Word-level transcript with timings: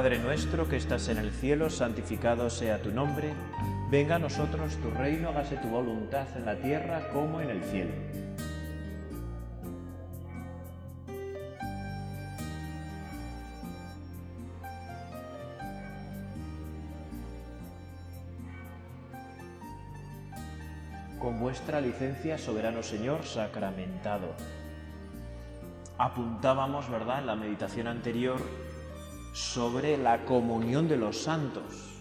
Padre 0.00 0.18
nuestro 0.18 0.66
que 0.66 0.78
estás 0.78 1.08
en 1.08 1.18
el 1.18 1.30
cielo, 1.30 1.68
santificado 1.68 2.48
sea 2.48 2.80
tu 2.80 2.90
nombre, 2.90 3.34
venga 3.90 4.14
a 4.14 4.18
nosotros 4.18 4.74
tu 4.76 4.90
reino, 4.92 5.28
hágase 5.28 5.58
tu 5.58 5.68
voluntad 5.68 6.26
en 6.38 6.46
la 6.46 6.56
tierra 6.56 7.10
como 7.12 7.42
en 7.42 7.50
el 7.50 7.62
cielo. 7.64 7.90
Con 21.18 21.40
vuestra 21.40 21.82
licencia, 21.82 22.38
soberano 22.38 22.82
Señor, 22.82 23.26
sacramentado. 23.26 24.28
Apuntábamos, 25.98 26.88
¿verdad?, 26.88 27.18
en 27.18 27.26
la 27.26 27.36
meditación 27.36 27.86
anterior 27.86 28.40
sobre 29.32 29.96
la 29.96 30.24
comunión 30.24 30.88
de 30.88 30.96
los 30.96 31.22
santos. 31.22 32.00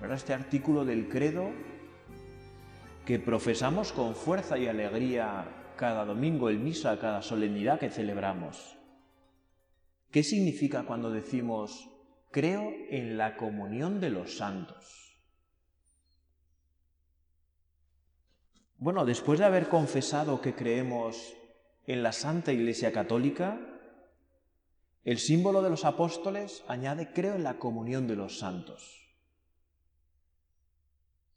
¿Verdad? 0.00 0.16
Este 0.16 0.34
artículo 0.34 0.84
del 0.84 1.08
credo 1.08 1.50
que 3.04 3.18
profesamos 3.18 3.92
con 3.92 4.14
fuerza 4.14 4.58
y 4.58 4.66
alegría 4.66 5.72
cada 5.76 6.04
domingo 6.04 6.50
en 6.50 6.64
misa, 6.64 6.98
cada 6.98 7.22
solemnidad 7.22 7.78
que 7.78 7.90
celebramos. 7.90 8.76
¿Qué 10.10 10.22
significa 10.22 10.84
cuando 10.84 11.10
decimos 11.10 11.88
creo 12.30 12.70
en 12.90 13.16
la 13.16 13.36
comunión 13.36 14.00
de 14.00 14.10
los 14.10 14.36
santos? 14.36 15.06
Bueno, 18.78 19.04
después 19.04 19.38
de 19.38 19.46
haber 19.46 19.68
confesado 19.68 20.40
que 20.40 20.54
creemos 20.54 21.34
en 21.86 22.02
la 22.02 22.12
Santa 22.12 22.52
Iglesia 22.52 22.92
Católica, 22.92 23.58
el 25.06 25.18
símbolo 25.18 25.62
de 25.62 25.70
los 25.70 25.84
apóstoles 25.84 26.64
añade 26.66 27.12
creo 27.12 27.36
en 27.36 27.44
la 27.44 27.60
comunión 27.60 28.08
de 28.08 28.16
los 28.16 28.40
santos. 28.40 29.06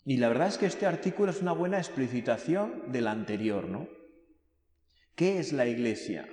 Y 0.04 0.18
la 0.18 0.28
verdad 0.28 0.48
es 0.48 0.58
que 0.58 0.66
este 0.66 0.88
artículo 0.88 1.30
es 1.30 1.40
una 1.42 1.52
buena 1.52 1.78
explicitación 1.78 2.92
del 2.92 3.06
anterior, 3.08 3.70
¿no? 3.70 3.88
¿Qué 5.14 5.38
es 5.38 5.54
la 5.54 5.68
Iglesia? 5.68 6.28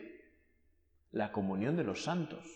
La 1.13 1.31
comunión 1.31 1.77
de 1.77 1.85
los 1.85 2.03
santos. 2.03 2.47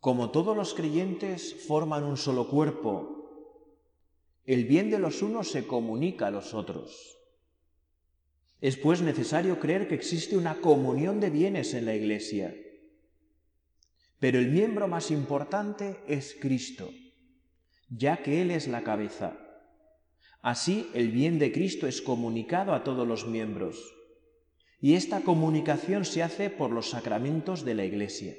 Como 0.00 0.32
todos 0.32 0.56
los 0.56 0.74
creyentes 0.74 1.64
forman 1.68 2.02
un 2.02 2.16
solo 2.16 2.48
cuerpo 2.48 3.22
el 4.44 4.64
bien 4.64 4.90
de 4.90 4.98
los 4.98 5.22
unos 5.22 5.52
se 5.52 5.68
comunica 5.68 6.26
a 6.26 6.30
los 6.32 6.52
otros. 6.52 7.16
Es 8.62 8.76
pues 8.76 9.02
necesario 9.02 9.58
creer 9.58 9.88
que 9.88 9.96
existe 9.96 10.36
una 10.36 10.54
comunión 10.60 11.18
de 11.18 11.30
bienes 11.30 11.74
en 11.74 11.84
la 11.84 11.96
Iglesia. 11.96 12.54
Pero 14.20 14.38
el 14.38 14.52
miembro 14.52 14.86
más 14.86 15.10
importante 15.10 15.96
es 16.06 16.36
Cristo, 16.40 16.88
ya 17.88 18.22
que 18.22 18.40
Él 18.40 18.52
es 18.52 18.68
la 18.68 18.84
cabeza. 18.84 19.36
Así 20.42 20.88
el 20.94 21.10
bien 21.10 21.40
de 21.40 21.50
Cristo 21.50 21.88
es 21.88 22.00
comunicado 22.00 22.72
a 22.72 22.84
todos 22.84 23.06
los 23.06 23.26
miembros. 23.26 23.94
Y 24.80 24.94
esta 24.94 25.22
comunicación 25.22 26.04
se 26.04 26.22
hace 26.22 26.48
por 26.48 26.70
los 26.70 26.90
sacramentos 26.90 27.64
de 27.64 27.74
la 27.74 27.84
Iglesia. 27.84 28.36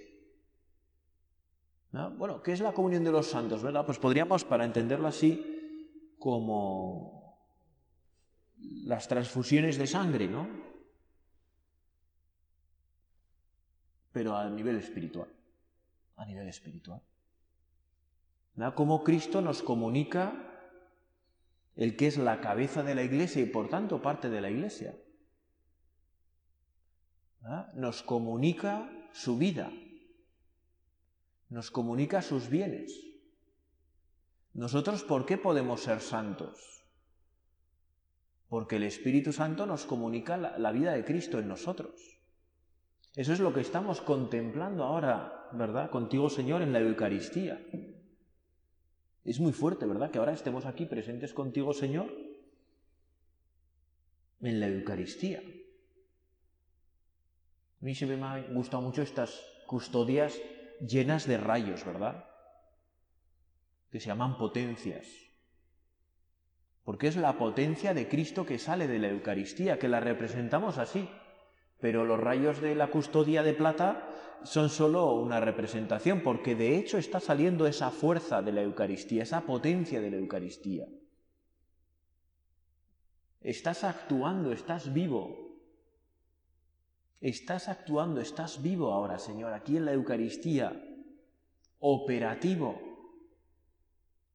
Bueno, 2.18 2.42
¿qué 2.42 2.54
es 2.54 2.62
la 2.62 2.72
comunión 2.72 3.04
de 3.04 3.12
los 3.12 3.28
santos? 3.28 3.62
¿verdad? 3.62 3.86
Pues 3.86 4.00
podríamos, 4.00 4.46
para 4.46 4.64
entenderlo 4.64 5.10
así, 5.10 6.16
como 6.18 7.23
las 8.86 9.08
transfusiones 9.08 9.78
de 9.78 9.88
sangre, 9.88 10.28
¿no? 10.28 10.48
Pero 14.12 14.36
a 14.38 14.50
nivel 14.50 14.78
espiritual, 14.78 15.30
a 16.18 16.26
nivel 16.26 16.48
espiritual. 16.48 17.02
¿Verdad? 18.56 18.76
Cómo 18.76 19.04
Cristo 19.04 19.42
nos 19.42 19.64
comunica 19.64 20.54
el 21.76 21.96
que 21.96 22.08
es 22.08 22.18
la 22.18 22.40
cabeza 22.40 22.84
de 22.84 22.96
la 22.96 23.04
iglesia 23.04 23.42
y 23.42 23.48
por 23.48 23.70
tanto 23.70 24.02
parte 24.02 24.30
de 24.30 24.42
la 24.42 24.50
iglesia. 24.50 24.96
Nos 27.74 28.04
comunica 28.04 28.90
su 29.12 29.38
vida, 29.38 29.72
nos 31.50 31.72
comunica 31.72 32.22
sus 32.22 32.48
bienes. 32.48 32.98
¿Nosotros 34.54 35.04
por 35.04 35.26
qué 35.26 35.38
podemos 35.38 35.82
ser 35.82 36.00
santos? 36.00 36.73
Porque 38.54 38.76
el 38.76 38.84
Espíritu 38.84 39.34
Santo 39.34 39.66
nos 39.66 39.88
comunica 39.88 40.38
la, 40.38 40.72
vida 40.72 40.94
de 40.94 41.04
Cristo 41.04 41.40
en 41.40 41.48
nosotros. 41.48 42.20
Eso 43.16 43.34
es 43.34 43.40
lo 43.40 43.52
que 43.52 43.62
estamos 43.62 44.00
contemplando 44.00 44.84
ahora, 44.84 45.50
¿verdad? 45.54 45.90
Contigo, 45.90 46.30
Señor, 46.30 46.62
en 46.62 46.72
la 46.72 46.80
Eucaristía. 46.80 47.60
Es 49.24 49.40
muy 49.40 49.54
fuerte, 49.54 49.88
¿verdad? 49.88 50.12
Que 50.12 50.20
ahora 50.20 50.34
estemos 50.34 50.68
aquí 50.68 50.86
presentes 50.86 51.34
contigo, 51.34 51.74
Señor, 51.74 52.16
en 54.42 54.60
la 54.60 54.68
Eucaristía. 54.68 55.40
A 55.40 57.84
mí 57.84 57.96
siempre 57.96 58.18
me 58.18 58.28
han 58.28 58.54
gustado 58.54 58.84
mucho 58.84 59.02
estas 59.02 59.44
custodias 59.66 60.40
llenas 60.80 61.26
de 61.26 61.40
rayos, 61.40 61.84
¿verdad? 61.84 62.30
que 63.90 64.00
se 64.00 64.10
llaman 64.10 64.38
potencias. 64.38 65.33
Porque 66.84 67.08
es 67.08 67.16
la 67.16 67.38
potencia 67.38 67.94
de 67.94 68.08
Cristo 68.10 68.46
que 68.46 68.60
sale 68.60 68.88
de 68.88 69.00
la 69.00 69.10
Eucaristía, 69.10 69.80
que 69.80 69.88
la 69.88 70.00
representamos 70.00 70.78
así. 70.78 71.10
Pero 71.80 72.06
los 72.06 72.20
rayos 72.20 72.62
de 72.62 72.76
la 72.76 72.88
custodia 72.88 73.44
de 73.44 73.54
plata 73.54 74.10
son 74.44 74.70
solo 74.70 75.14
una 75.14 75.40
representación, 75.40 76.22
porque 76.22 76.56
de 76.56 76.78
hecho 76.78 76.98
está 76.98 77.20
saliendo 77.20 77.68
esa 77.68 77.90
fuerza 77.90 78.42
de 78.42 78.52
la 78.52 78.62
Eucaristía, 78.62 79.24
esa 79.24 79.42
potencia 79.42 80.02
de 80.02 80.12
la 80.12 80.18
Eucaristía. 80.18 80.86
Estás 83.40 83.84
actuando, 83.84 84.52
estás 84.52 84.94
vivo. 84.94 85.44
Estás 87.22 87.70
actuando, 87.70 88.20
estás 88.20 88.62
vivo 88.62 88.92
ahora, 88.92 89.18
Señor, 89.20 89.54
aquí 89.54 89.78
en 89.78 89.86
la 89.86 89.94
Eucaristía, 89.94 90.82
operativo 91.80 92.93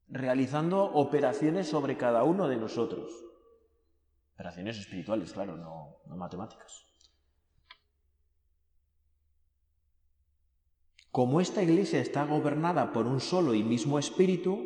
realizando 0.09 0.83
operaciones 0.83 1.67
sobre 1.67 1.97
cada 1.97 2.23
uno 2.23 2.47
de 2.47 2.57
nosotros. 2.57 3.11
Operaciones 4.33 4.79
espirituales, 4.79 5.33
claro, 5.33 5.57
no, 5.57 5.97
matemáticas. 6.15 6.85
Como 11.11 11.41
esta 11.41 11.63
iglesia 11.63 11.99
está 11.99 12.25
gobernada 12.25 12.93
por 12.93 13.05
un 13.05 13.19
solo 13.19 13.53
y 13.53 13.63
mismo 13.63 13.99
espíritu, 13.99 14.63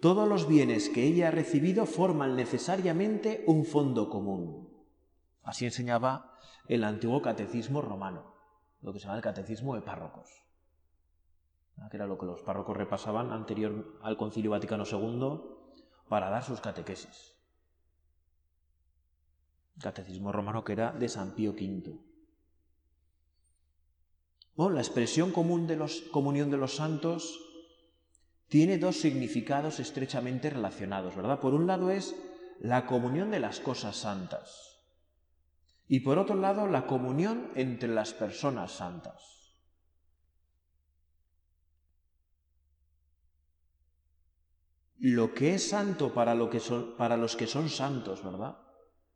todos 0.00 0.28
los 0.28 0.46
bienes 0.46 0.88
que 0.88 1.04
ella 1.04 1.28
ha 1.28 1.30
recibido 1.32 1.86
forman 1.86 2.36
necesariamente 2.36 3.44
un 3.46 3.64
fondo 3.64 4.08
común. 4.08 4.68
Así 5.42 5.64
enseñaba 5.64 6.38
el 6.68 6.84
antiguo 6.84 7.20
catecismo 7.20 7.82
romano, 7.82 8.34
lo 8.80 8.92
que 8.92 8.98
se 8.98 9.06
llama 9.06 9.16
el 9.16 9.22
catecismo 9.22 9.74
de 9.74 9.82
párrocos 9.82 10.43
que 11.90 11.96
era 11.96 12.06
lo 12.06 12.18
que 12.18 12.26
los 12.26 12.42
párrocos 12.42 12.76
repasaban 12.76 13.32
anterior 13.32 13.98
al 14.02 14.16
Concilio 14.16 14.50
Vaticano 14.52 14.84
II 14.90 15.40
para 16.08 16.30
dar 16.30 16.42
sus 16.42 16.60
catequesis. 16.60 17.34
Catecismo 19.80 20.32
romano 20.32 20.64
que 20.64 20.72
era 20.72 20.92
de 20.92 21.08
San 21.08 21.34
Pío 21.34 21.52
V. 21.52 21.98
la 24.56 24.80
expresión 24.80 25.32
común 25.32 25.66
de 25.66 25.76
los, 25.76 26.00
comunión 26.12 26.50
de 26.50 26.56
los 26.56 26.76
santos 26.76 27.40
tiene 28.48 28.78
dos 28.78 28.96
significados 28.96 29.80
estrechamente 29.80 30.50
relacionados, 30.50 31.16
¿verdad? 31.16 31.40
Por 31.40 31.54
un 31.54 31.66
lado 31.66 31.90
es 31.90 32.14
la 32.60 32.86
comunión 32.86 33.30
de 33.30 33.40
las 33.40 33.58
cosas 33.58 33.96
santas 33.96 34.74
y 35.88 36.00
por 36.00 36.18
otro 36.18 36.36
lado 36.36 36.66
la 36.66 36.86
comunión 36.86 37.50
entre 37.54 37.88
las 37.88 38.12
personas 38.12 38.72
santas. 38.72 39.43
Lo 45.04 45.34
que 45.34 45.54
es 45.54 45.68
santo 45.68 46.14
para, 46.14 46.34
lo 46.34 46.48
que 46.48 46.62
para 46.96 47.18
los 47.18 47.36
que 47.36 47.46
son 47.46 47.68
santos, 47.68 48.24
¿verdad? 48.24 48.56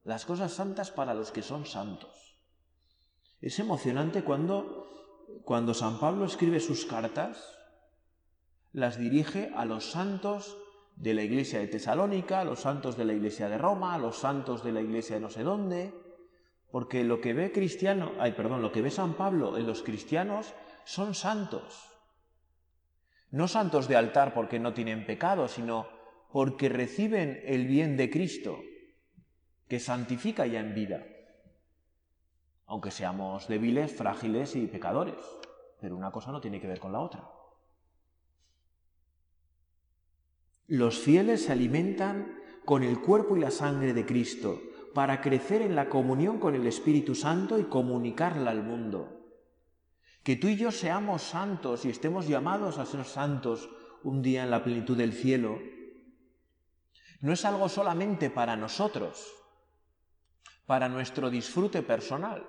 Las 0.05 0.27
cosas 0.27 0.53
santas 0.53 0.91
para 0.91 1.15
los 1.15 1.31
que 1.31 1.41
son 1.41 1.65
santos. 1.65 2.37
Es 3.41 3.59
emocionante 3.59 4.23
cuando, 4.23 4.87
cuando 5.45 5.73
San 5.73 5.99
Pablo 5.99 6.27
escribe 6.27 6.61
sus 6.61 6.85
cartas, 6.85 7.57
las 8.75 8.99
dirige 8.99 9.51
a 9.57 9.65
los 9.65 9.91
santos 9.91 10.59
de 10.97 11.15
la 11.15 11.23
iglesia 11.23 11.61
de 11.61 11.69
Tesalónica, 11.69 12.41
a 12.41 12.45
los 12.45 12.61
santos 12.61 12.99
de 12.99 13.07
la 13.07 13.15
iglesia 13.15 13.49
de 13.49 13.57
Roma, 13.57 13.95
a 13.95 13.99
los 13.99 14.19
santos 14.19 14.63
de 14.63 14.73
la 14.73 14.83
iglesia 14.83 15.17
de 15.17 15.23
no 15.23 15.31
sé 15.31 15.43
dónde, 15.43 15.95
porque 16.71 17.03
lo 17.03 17.23
que 17.23 17.33
ve 17.33 17.51
cristiano, 17.51 18.13
ay, 18.19 18.33
perdón, 18.33 18.61
lo 18.61 18.73
que 18.73 18.83
ve 18.83 18.91
San 18.91 19.15
Pablo 19.15 19.57
en 19.57 19.67
los 19.67 19.83
cristianos 19.83 20.53
son 20.85 21.15
santos. 21.15 21.98
No 23.31 23.47
santos 23.49 23.89
de 23.89 23.97
altar 23.97 24.33
porque 24.33 24.59
no 24.59 24.73
tienen 24.73 25.05
pecado, 25.05 25.49
sino 25.49 25.87
porque 26.33 26.69
reciben 26.69 27.41
el 27.45 27.67
bien 27.67 27.97
de 27.97 28.11
Cristo, 28.11 28.61
que 29.69 29.81
santifica 29.81 30.47
ya 30.47 30.61
en 30.61 30.75
vida. 30.75 31.05
aunque 32.71 32.91
seamos 32.91 33.49
débiles, 33.49 33.95
frágiles 33.95 34.55
y 34.55 34.67
pecadores. 34.67 35.17
Pero 35.81 35.97
una 35.97 36.11
cosa 36.11 36.33
no 36.33 36.41
tiene 36.41 36.61
que 36.61 36.67
ver 36.67 36.79
con 36.79 36.93
la 36.93 37.01
otra. 37.01 37.27
Los 40.67 40.99
fieles 40.99 41.45
se 41.45 41.53
alimentan 41.53 42.39
con 42.67 42.83
el 42.83 43.01
cuerpo 43.01 43.39
y 43.39 43.41
la 43.41 43.51
sangre 43.51 43.95
de 43.95 44.05
Cristo 44.05 44.61
para 44.93 45.23
crecer 45.23 45.63
en 45.63 45.75
la 45.75 45.89
comunión 45.89 46.39
con 46.39 46.55
el 46.55 46.67
Espíritu 46.67 47.15
Santo 47.15 47.59
y 47.59 47.65
comunicarla 47.65 48.51
al 48.51 48.63
mundo. 48.63 49.18
Que 50.29 50.37
tú 50.37 50.49
y 50.49 50.57
yo 50.57 50.71
seamos 50.71 51.23
santos 51.23 51.87
y 51.87 51.89
estemos 51.89 52.29
llamados 52.29 52.77
a 52.77 52.85
ser 52.85 53.07
santos 53.07 53.71
un 54.03 54.21
día 54.21 54.43
en 54.43 54.51
la 54.51 54.63
plenitud 54.63 54.95
del 54.95 55.15
cielo, 55.15 55.59
no 57.23 57.33
es 57.33 57.47
algo 57.47 57.67
solamente 57.71 58.29
para 58.29 58.55
nosotros, 58.55 59.27
para 60.67 60.91
nuestro 60.91 61.31
disfrute 61.31 61.83
personal. 61.83 62.47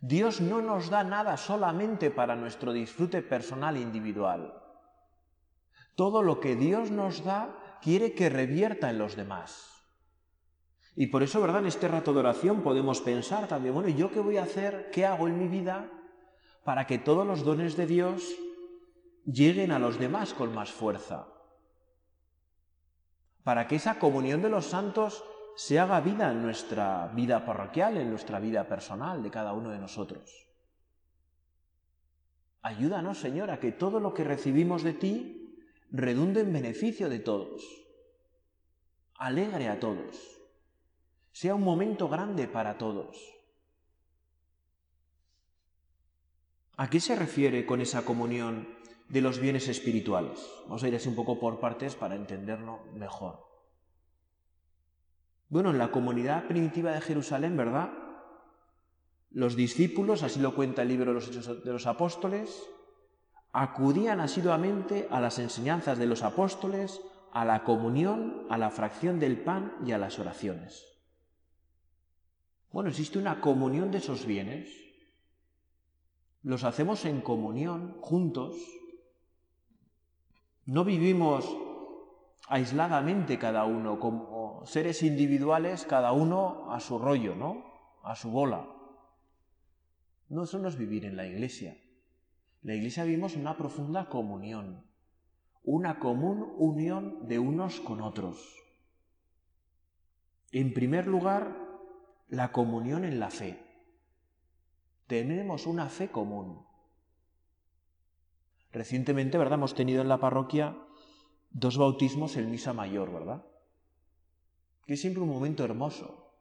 Dios 0.00 0.40
no 0.40 0.62
nos 0.62 0.90
da 0.90 1.02
nada 1.02 1.36
solamente 1.36 2.12
para 2.12 2.36
nuestro 2.36 2.72
disfrute 2.72 3.20
personal 3.20 3.76
individual. 3.76 4.54
Todo 5.96 6.22
lo 6.22 6.38
que 6.38 6.54
Dios 6.54 6.92
nos 6.92 7.24
da 7.24 7.80
quiere 7.82 8.14
que 8.14 8.28
revierta 8.28 8.90
en 8.90 8.98
los 8.98 9.16
demás. 9.16 9.72
Y 10.94 11.08
por 11.08 11.24
eso, 11.24 11.40
¿verdad? 11.40 11.62
En 11.62 11.66
este 11.66 11.88
rato 11.88 12.12
de 12.12 12.20
oración 12.20 12.62
podemos 12.62 13.00
pensar 13.00 13.48
también, 13.48 13.74
bueno, 13.74 13.88
¿y 13.88 13.96
yo 13.96 14.12
qué 14.12 14.20
voy 14.20 14.36
a 14.36 14.44
hacer? 14.44 14.88
¿Qué 14.92 15.04
hago 15.04 15.26
en 15.26 15.36
mi 15.36 15.48
vida 15.48 15.90
para 16.64 16.86
que 16.86 16.98
todos 16.98 17.26
los 17.26 17.44
dones 17.44 17.76
de 17.76 17.86
Dios 17.86 18.34
lleguen 19.24 19.72
a 19.72 19.78
los 19.78 19.98
demás 19.98 20.34
con 20.34 20.54
más 20.54 20.70
fuerza? 20.70 21.26
Para 23.42 23.66
que 23.66 23.76
esa 23.76 23.98
comunión 23.98 24.42
de 24.42 24.50
los 24.50 24.66
santos 24.66 25.24
se 25.56 25.78
haga 25.78 26.00
vida 26.00 26.30
en 26.30 26.42
nuestra 26.42 27.08
vida 27.08 27.44
parroquial, 27.44 27.96
en 27.96 28.10
nuestra 28.10 28.38
vida 28.38 28.66
personal 28.68 29.22
de 29.22 29.30
cada 29.30 29.52
uno 29.52 29.70
de 29.70 29.78
nosotros. 29.78 30.48
Ayúdanos, 32.62 33.18
Señor, 33.18 33.50
a 33.50 33.58
que 33.58 33.72
todo 33.72 33.98
lo 33.98 34.14
que 34.14 34.22
recibimos 34.22 34.84
de 34.84 34.94
ti 34.94 35.58
redunde 35.90 36.40
en 36.42 36.52
beneficio 36.52 37.08
de 37.08 37.18
todos, 37.18 37.62
alegre 39.16 39.68
a 39.68 39.80
todos, 39.80 40.40
sea 41.32 41.54
un 41.54 41.62
momento 41.62 42.08
grande 42.08 42.46
para 42.46 42.78
todos. 42.78 43.31
¿A 46.76 46.88
qué 46.88 47.00
se 47.00 47.16
refiere 47.16 47.66
con 47.66 47.80
esa 47.80 48.04
comunión 48.04 48.68
de 49.08 49.20
los 49.20 49.38
bienes 49.38 49.68
espirituales? 49.68 50.38
Vamos 50.64 50.82
a 50.82 50.88
ir 50.88 50.94
así 50.94 51.08
un 51.08 51.14
poco 51.14 51.38
por 51.38 51.60
partes 51.60 51.94
para 51.94 52.16
entenderlo 52.16 52.80
mejor. 52.94 53.46
Bueno, 55.48 55.70
en 55.70 55.78
la 55.78 55.90
comunidad 55.90 56.46
primitiva 56.48 56.92
de 56.92 57.02
Jerusalén, 57.02 57.56
¿verdad? 57.56 57.90
Los 59.30 59.54
discípulos, 59.54 60.22
así 60.22 60.40
lo 60.40 60.54
cuenta 60.54 60.82
el 60.82 60.88
libro 60.88 61.06
de 61.06 61.14
los 61.14 61.28
Hechos 61.28 61.62
de 61.62 61.72
los 61.72 61.86
Apóstoles, 61.86 62.62
acudían 63.52 64.20
asiduamente 64.20 65.08
a 65.10 65.20
las 65.20 65.38
enseñanzas 65.38 65.98
de 65.98 66.06
los 66.06 66.22
apóstoles, 66.22 67.02
a 67.32 67.44
la 67.44 67.64
comunión, 67.64 68.46
a 68.48 68.56
la 68.56 68.70
fracción 68.70 69.20
del 69.20 69.38
pan 69.42 69.74
y 69.84 69.92
a 69.92 69.98
las 69.98 70.18
oraciones. 70.18 70.86
Bueno, 72.70 72.88
existe 72.88 73.18
una 73.18 73.40
comunión 73.40 73.90
de 73.90 73.98
esos 73.98 74.24
bienes. 74.24 74.70
Los 76.42 76.64
hacemos 76.64 77.04
en 77.04 77.20
comunión, 77.20 77.96
juntos. 78.00 78.56
No 80.66 80.84
vivimos 80.84 81.48
aisladamente 82.48 83.38
cada 83.38 83.64
uno, 83.64 84.00
como 84.00 84.66
seres 84.66 85.02
individuales, 85.02 85.84
cada 85.84 86.12
uno 86.12 86.72
a 86.72 86.80
su 86.80 86.98
rollo, 86.98 87.34
¿no? 87.34 87.64
A 88.02 88.16
su 88.16 88.30
bola. 88.30 88.68
No, 90.28 90.44
eso 90.44 90.58
no 90.58 90.68
es 90.68 90.76
vivir 90.76 91.04
en 91.04 91.16
la 91.16 91.26
iglesia. 91.26 91.72
En 92.62 92.68
la 92.68 92.74
iglesia 92.74 93.04
vivimos 93.04 93.36
una 93.36 93.56
profunda 93.56 94.08
comunión, 94.08 94.84
una 95.62 95.98
común 95.98 96.54
unión 96.56 97.28
de 97.28 97.38
unos 97.38 97.80
con 97.80 98.00
otros. 98.00 98.56
En 100.50 100.74
primer 100.74 101.06
lugar, 101.06 101.56
la 102.28 102.50
comunión 102.50 103.04
en 103.04 103.20
la 103.20 103.30
fe. 103.30 103.61
Tenemos 105.06 105.66
una 105.66 105.88
fe 105.88 106.10
común. 106.10 106.64
Recientemente, 108.72 109.38
¿verdad? 109.38 109.58
Hemos 109.58 109.74
tenido 109.74 110.00
en 110.02 110.08
la 110.08 110.18
parroquia 110.18 110.76
dos 111.50 111.76
bautismos 111.76 112.36
en 112.36 112.50
misa 112.50 112.72
mayor, 112.72 113.12
¿verdad? 113.12 113.44
Que 114.86 114.94
es 114.94 115.00
siempre 115.00 115.22
un 115.22 115.28
momento 115.28 115.64
hermoso, 115.64 116.32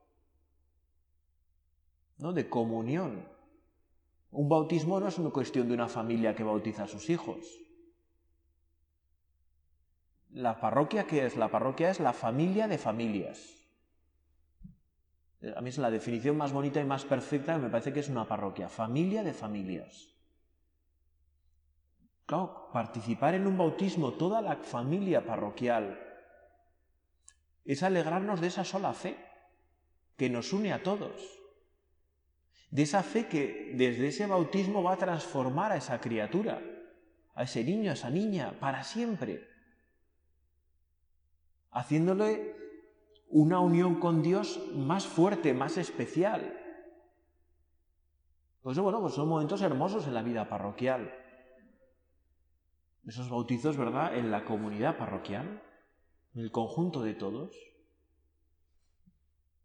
¿no? 2.18 2.32
De 2.34 2.50
comunión. 2.50 3.28
Un 4.32 4.48
bautismo 4.48 5.00
no 5.00 5.08
es 5.10 5.18
una 5.18 5.32
cuestión 5.32 5.68
de 5.68 5.74
una 5.74 5.90
familia 5.90 6.36
que 6.36 6.44
bautiza 6.44 6.84
a 6.84 6.88
sus 6.88 7.10
hijos. 7.10 7.46
La 10.30 10.62
parroquia, 10.62 11.06
¿qué 11.06 11.26
es? 11.26 11.36
La 11.36 11.52
parroquia 11.52 11.90
es 11.90 12.00
la 12.00 12.14
familia 12.14 12.70
de 12.70 12.78
familias. 12.78 13.61
A 15.56 15.62
mí 15.62 15.70
es 15.70 15.78
la 15.78 15.90
definición 15.90 16.38
más 16.38 16.54
bonita 16.54 16.80
y 16.80 16.86
más 16.86 17.04
perfecta 17.04 17.58
me 17.58 17.70
parece 17.70 17.92
que 17.92 18.02
es 18.02 18.10
una 18.10 18.28
parroquia, 18.28 18.70
familia 18.70 19.24
de 19.24 19.34
familias 19.34 20.12
participar 22.72 23.36
en 23.36 23.48
un 23.48 23.58
bautismo, 23.58 24.14
toda 24.14 24.42
la 24.42 24.56
familia 24.56 25.26
parroquial, 25.26 26.00
es 27.66 27.84
alegrarnos 27.84 28.40
de 28.42 28.48
esa 28.48 28.64
sola 28.64 28.94
fe 28.94 29.18
que 30.18 30.30
nos 30.30 30.54
une 30.54 30.74
a 30.74 30.82
todos. 30.82 31.40
De 32.70 32.84
esa 32.84 33.04
fe 33.04 33.28
que 33.28 33.74
desde 33.76 34.08
ese 34.08 34.28
bautismo 34.28 34.82
va 34.82 34.94
a 34.94 34.98
transformar 34.98 35.74
a 35.74 35.78
esa 35.78 36.00
criatura, 36.00 36.62
a 37.36 37.44
ese 37.44 37.64
niño, 37.64 37.92
a 37.92 37.96
esa 37.96 38.10
niña, 38.10 38.58
para 38.60 38.84
siempre. 38.84 39.48
Haciéndole 41.72 42.56
una 43.32 43.60
unión 43.60 44.00
con 44.00 44.22
Dios 44.22 44.60
más 44.76 45.08
fuerte, 45.08 45.54
más 45.54 45.78
especial. 45.78 46.58
Pues 48.62 48.78
bueno, 48.78 49.02
pues 49.02 49.14
son 49.14 49.28
momentos 49.28 49.62
hermosos 49.62 50.06
en 50.08 50.14
la 50.14 50.22
vida 50.22 50.48
parroquial 50.48 51.22
esos 53.08 53.30
bautizos, 53.30 53.78
¿verdad?, 53.78 54.18
en 54.18 54.32
la 54.32 54.46
comunidad 54.46 54.98
parroquial, 54.98 55.62
en 56.36 56.42
el 56.42 56.52
conjunto 56.52 57.02
de 57.02 57.14
todos, 57.14 57.56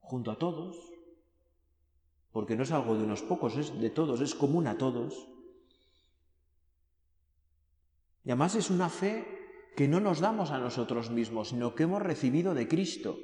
junto 0.01 0.31
a 0.31 0.39
todos, 0.39 0.77
porque 2.33 2.57
no 2.57 2.63
es 2.63 2.73
algo 2.73 2.97
de 2.97 3.05
unos 3.05 3.23
pocos, 3.23 3.57
es 3.57 3.79
de 3.79 3.91
todos, 3.91 4.21
es 4.21 4.35
común 4.35 4.67
a 4.67 4.79
todos. 4.79 5.29
Y 8.25 8.31
además 8.31 8.55
es 8.55 8.71
una 8.71 8.89
fe 8.89 9.73
que 9.77 9.89
no 9.89 10.01
nos 10.01 10.21
damos 10.21 10.51
a 10.51 10.59
nosotros 10.59 11.11
mismos, 11.11 11.49
sino 11.49 11.75
que 11.75 11.85
hemos 11.85 12.03
recibido 12.03 12.55
de 12.55 12.67
Cristo 12.67 13.19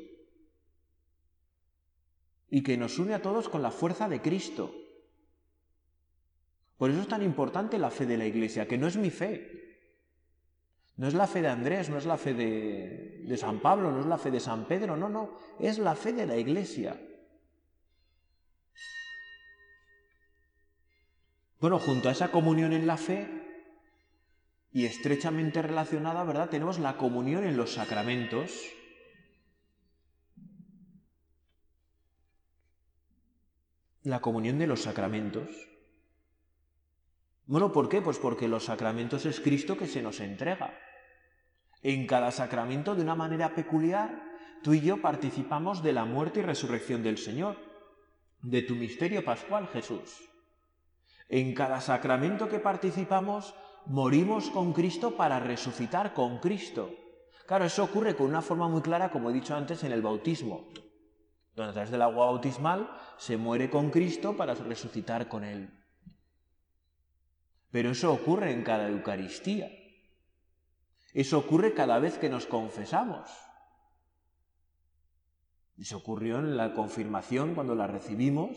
y 2.52 2.62
que 2.62 2.76
nos 2.76 2.98
une 2.98 3.14
a 3.14 3.22
todos 3.22 3.48
con 3.48 3.62
la 3.62 3.70
fuerza 3.70 4.10
de 4.10 4.20
Cristo. 4.20 4.74
Por 6.76 6.90
eso 6.90 7.00
es 7.00 7.08
tan 7.08 7.22
importante 7.22 7.78
la 7.78 7.90
fe 7.90 8.04
de 8.04 8.18
la 8.18 8.26
Iglesia, 8.26 8.68
que 8.68 8.76
no 8.76 8.86
es 8.86 8.98
mi 8.98 9.08
fe, 9.08 9.78
no 10.98 11.08
es 11.08 11.14
la 11.14 11.26
fe 11.26 11.40
de 11.40 11.48
Andrés, 11.48 11.88
no 11.88 11.96
es 11.96 12.04
la 12.04 12.18
fe 12.18 12.34
de, 12.34 13.36
San 13.38 13.60
Pablo, 13.60 13.90
no 13.90 14.00
es 14.00 14.06
la 14.06 14.18
fe 14.18 14.30
de 14.30 14.38
San 14.38 14.66
Pedro, 14.66 14.98
no, 14.98 15.08
no, 15.08 15.38
es 15.58 15.78
la 15.78 15.94
fe 15.94 16.12
de 16.12 16.26
la 16.26 16.36
Iglesia. 16.36 17.00
Bueno, 21.58 21.78
junto 21.78 22.10
a 22.10 22.12
esa 22.12 22.30
comunión 22.30 22.74
en 22.74 22.86
la 22.86 22.98
fe 22.98 23.30
y 24.72 24.84
estrechamente 24.84 25.62
relacionada, 25.62 26.22
¿verdad? 26.24 26.50
Tenemos 26.50 26.78
la 26.78 26.98
comunión 26.98 27.44
en 27.44 27.56
los 27.56 27.72
sacramentos. 27.72 28.52
La 34.04 34.20
comunión 34.20 34.58
de 34.58 34.66
los 34.66 34.82
sacramentos. 34.82 35.48
Bueno, 37.46 37.70
¿por 37.70 37.88
qué? 37.88 38.02
Pues 38.02 38.18
porque 38.18 38.48
los 38.48 38.64
sacramentos 38.64 39.26
es 39.26 39.38
Cristo 39.38 39.76
que 39.76 39.86
se 39.86 40.02
nos 40.02 40.18
entrega. 40.18 40.76
En 41.82 42.08
cada 42.08 42.32
sacramento, 42.32 42.96
de 42.96 43.02
una 43.02 43.14
manera 43.14 43.54
peculiar, 43.54 44.20
tú 44.64 44.74
y 44.74 44.80
yo 44.80 45.00
participamos 45.00 45.84
de 45.84 45.92
la 45.92 46.04
muerte 46.04 46.40
y 46.40 46.42
resurrección 46.42 47.04
del 47.04 47.16
Señor, 47.16 47.58
de 48.42 48.62
tu 48.62 48.74
misterio 48.74 49.24
pascual, 49.24 49.68
Jesús. 49.68 50.28
En 51.28 51.54
cada 51.54 51.80
sacramento 51.80 52.48
que 52.48 52.58
participamos, 52.58 53.54
morimos 53.86 54.50
con 54.50 54.72
Cristo 54.72 55.16
para 55.16 55.38
resucitar 55.38 56.12
con 56.12 56.38
Cristo. 56.38 56.90
Claro, 57.46 57.66
eso 57.66 57.84
ocurre 57.84 58.16
con 58.16 58.26
una 58.26 58.42
forma 58.42 58.66
muy 58.66 58.82
clara, 58.82 59.12
como 59.12 59.30
he 59.30 59.32
dicho 59.32 59.54
antes, 59.54 59.84
en 59.84 59.92
el 59.92 60.02
bautismo, 60.02 60.66
donde 61.54 61.70
a 61.70 61.72
través 61.72 61.90
del 61.90 62.02
agua 62.02 62.26
bautismal 62.26 62.90
se 63.18 63.36
muere 63.36 63.68
con 63.68 63.90
Cristo 63.90 64.36
para 64.36 64.54
resucitar 64.54 65.28
con 65.28 65.44
Él. 65.44 65.70
Pero 67.70 67.90
eso 67.90 68.12
ocurre 68.12 68.52
en 68.52 68.62
cada 68.62 68.88
Eucaristía. 68.88 69.70
Eso 71.12 71.38
ocurre 71.38 71.74
cada 71.74 71.98
vez 71.98 72.18
que 72.18 72.30
nos 72.30 72.46
confesamos. 72.46 73.30
Eso 75.78 75.98
ocurrió 75.98 76.38
en 76.38 76.56
la 76.56 76.74
confirmación 76.74 77.54
cuando 77.54 77.74
la 77.74 77.86
recibimos. 77.86 78.56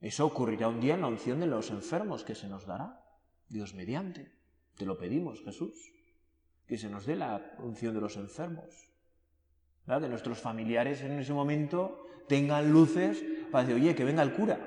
Eso 0.00 0.26
ocurrirá 0.26 0.68
un 0.68 0.80
día 0.80 0.94
en 0.94 1.00
la 1.00 1.08
unción 1.08 1.40
de 1.40 1.46
los 1.46 1.70
enfermos 1.70 2.22
que 2.22 2.34
se 2.34 2.48
nos 2.48 2.66
dará, 2.66 3.04
Dios 3.48 3.74
mediante. 3.74 4.36
Te 4.76 4.86
lo 4.86 4.98
pedimos, 4.98 5.42
Jesús, 5.42 5.92
que 6.66 6.78
se 6.78 6.88
nos 6.88 7.06
dé 7.06 7.16
la 7.16 7.56
unción 7.58 7.94
de 7.94 8.00
los 8.00 8.16
enfermos. 8.16 8.92
¿Verdad? 9.88 10.02
Que 10.02 10.10
nuestros 10.10 10.38
familiares 10.38 11.00
en 11.00 11.18
ese 11.18 11.32
momento 11.32 12.06
tengan 12.28 12.70
luces 12.70 13.24
para 13.50 13.64
decir, 13.64 13.82
oye, 13.82 13.94
que 13.94 14.04
venga 14.04 14.22
el 14.22 14.34
cura, 14.34 14.60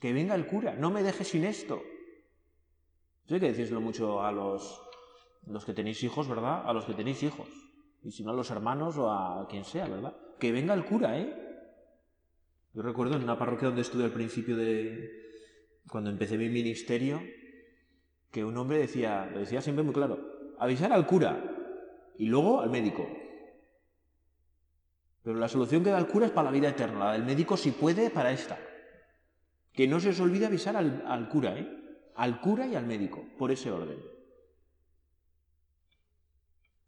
que 0.00 0.12
venga 0.12 0.36
el 0.36 0.46
cura, 0.46 0.76
no 0.76 0.90
me 0.90 1.02
dejes 1.02 1.26
sin 1.26 1.42
esto. 1.42 1.82
Hay 3.28 3.40
que 3.40 3.48
decírselo 3.48 3.80
mucho 3.80 4.22
a 4.22 4.30
los, 4.30 4.80
los 5.46 5.64
que 5.64 5.72
tenéis 5.72 6.02
hijos, 6.04 6.28
¿verdad? 6.28 6.62
A 6.64 6.72
los 6.72 6.84
que 6.84 6.94
tenéis 6.94 7.24
hijos. 7.24 7.48
Y 8.04 8.12
si 8.12 8.22
no 8.22 8.30
a 8.30 8.34
los 8.34 8.50
hermanos 8.50 8.96
o 8.98 9.10
a 9.10 9.48
quien 9.48 9.64
sea, 9.64 9.88
¿verdad? 9.88 10.14
Que 10.38 10.52
venga 10.52 10.74
el 10.74 10.84
cura, 10.84 11.18
¿eh? 11.18 11.34
Yo 12.74 12.82
recuerdo 12.82 13.16
en 13.16 13.24
una 13.24 13.38
parroquia 13.38 13.68
donde 13.68 13.82
estuve 13.82 14.04
al 14.04 14.12
principio 14.12 14.56
de... 14.56 15.10
cuando 15.88 16.10
empecé 16.10 16.38
mi 16.38 16.48
ministerio, 16.48 17.20
que 18.30 18.44
un 18.44 18.56
hombre 18.56 18.78
decía, 18.78 19.28
lo 19.32 19.40
decía 19.40 19.60
siempre 19.60 19.82
muy 19.82 19.92
claro, 19.92 20.20
avisar 20.58 20.92
al 20.92 21.06
cura 21.06 21.42
y 22.16 22.26
luego 22.26 22.60
al 22.60 22.70
médico. 22.70 23.21
Pero 25.22 25.38
la 25.38 25.48
solución 25.48 25.84
que 25.84 25.90
da 25.90 25.98
el 25.98 26.08
cura 26.08 26.26
es 26.26 26.32
para 26.32 26.46
la 26.46 26.50
vida 26.50 26.68
eterna, 26.68 27.06
la 27.06 27.12
del 27.12 27.24
médico 27.24 27.56
si 27.56 27.70
puede 27.70 28.10
para 28.10 28.32
esta. 28.32 28.58
Que 29.72 29.86
no 29.86 30.00
se 30.00 30.10
os 30.10 30.20
olvide 30.20 30.46
avisar 30.46 30.76
al, 30.76 31.04
al 31.06 31.28
cura, 31.28 31.56
¿eh? 31.56 31.68
Al 32.16 32.40
cura 32.40 32.66
y 32.66 32.74
al 32.74 32.86
médico, 32.86 33.24
por 33.38 33.50
ese 33.50 33.70
orden. 33.70 33.98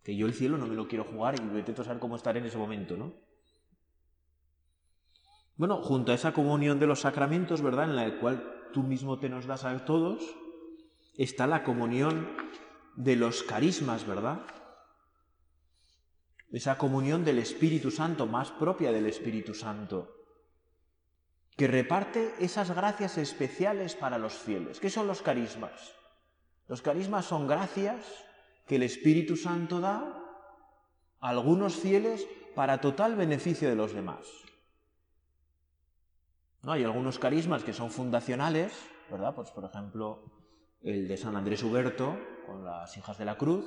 Que 0.02 0.16
yo 0.16 0.26
el 0.26 0.34
cielo 0.34 0.58
no 0.58 0.66
me 0.66 0.74
lo 0.74 0.86
quiero 0.86 1.04
jugar 1.04 1.36
y 1.38 1.42
intento 1.42 1.82
saber 1.84 2.00
cómo 2.00 2.16
estar 2.16 2.36
en 2.36 2.44
ese 2.44 2.58
momento, 2.58 2.96
¿no? 2.96 3.14
Bueno, 5.56 5.82
junto 5.82 6.10
a 6.10 6.16
esa 6.16 6.32
comunión 6.32 6.80
de 6.80 6.86
los 6.86 7.00
sacramentos, 7.00 7.62
¿verdad? 7.62 7.88
En 7.88 7.96
la 7.96 8.18
cual 8.18 8.68
tú 8.72 8.82
mismo 8.82 9.18
te 9.18 9.28
nos 9.28 9.46
das 9.46 9.64
a 9.64 9.84
todos, 9.84 10.36
está 11.16 11.46
la 11.46 11.62
comunión 11.62 12.28
de 12.96 13.14
los 13.14 13.44
carismas, 13.44 14.06
¿verdad? 14.06 14.40
Esa 16.54 16.78
comunión 16.78 17.24
del 17.24 17.40
Espíritu 17.40 17.90
Santo, 17.90 18.26
más 18.26 18.52
propia 18.52 18.92
del 18.92 19.06
Espíritu 19.06 19.54
Santo, 19.54 20.14
que 21.56 21.66
reparte 21.66 22.32
esas 22.38 22.70
gracias 22.70 23.18
especiales 23.18 23.96
para 23.96 24.18
los 24.18 24.34
fieles. 24.34 24.78
¿Qué 24.78 24.88
son 24.88 25.08
los 25.08 25.20
carismas? 25.20 25.92
Los 26.68 26.80
carismas 26.80 27.24
son 27.24 27.48
gracias 27.48 28.06
que 28.68 28.76
el 28.76 28.84
Espíritu 28.84 29.36
Santo 29.36 29.80
da 29.80 30.22
a 31.18 31.28
algunos 31.28 31.74
fieles 31.74 32.24
para 32.54 32.80
total 32.80 33.16
beneficio 33.16 33.68
de 33.68 33.74
los 33.74 33.92
demás. 33.92 34.24
¿No? 36.62 36.70
Hay 36.70 36.84
algunos 36.84 37.18
carismas 37.18 37.64
que 37.64 37.72
son 37.72 37.90
fundacionales, 37.90 38.72
¿verdad? 39.10 39.34
Pues 39.34 39.50
por 39.50 39.64
ejemplo, 39.64 40.22
el 40.82 41.08
de 41.08 41.16
San 41.16 41.34
Andrés 41.34 41.64
Huberto, 41.64 42.16
con 42.46 42.64
las 42.64 42.96
hijas 42.96 43.18
de 43.18 43.24
la 43.24 43.36
cruz, 43.36 43.66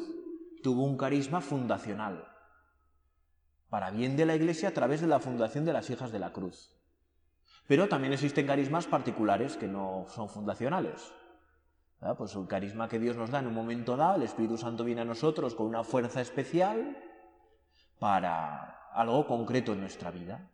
tuvo 0.63 0.86
un 0.86 0.96
carisma 0.96 1.41
fundacional, 1.41 2.37
para 3.69 3.91
bien 3.91 4.15
de 4.15 4.25
la 4.25 4.36
Iglesia 4.36 4.69
a 4.69 4.74
través 4.74 5.01
de 5.01 5.07
la 5.07 5.19
fundación 5.19 5.65
de 5.65 5.74
las 5.74 5.89
hijas 5.89 6.12
de 6.12 6.19
la 6.19 6.31
cruz. 6.31 6.74
Pero 7.67 7.89
también 7.89 8.13
existen 8.13 8.47
carismas 8.47 8.88
particulares 8.88 9.57
que 9.57 9.67
no 9.67 10.05
son 10.09 10.29
fundacionales. 10.29 11.13
Pues 12.17 12.36
el 12.36 12.47
carisma 12.47 12.88
que 12.88 13.00
Dios 13.00 13.17
nos 13.17 13.31
da 13.31 13.39
en 13.39 13.47
un 13.47 13.53
momento 13.53 13.97
dado, 13.97 14.15
el 14.15 14.24
Espíritu 14.24 14.57
Santo 14.57 14.83
viene 14.83 15.01
a 15.01 15.05
nosotros 15.05 15.55
con 15.55 15.65
una 15.65 15.83
fuerza 15.83 16.21
especial 16.21 16.95
para 18.00 18.89
algo 18.93 19.27
concreto 19.27 19.74
en 19.74 19.81
nuestra 19.81 20.12
vida. 20.12 20.50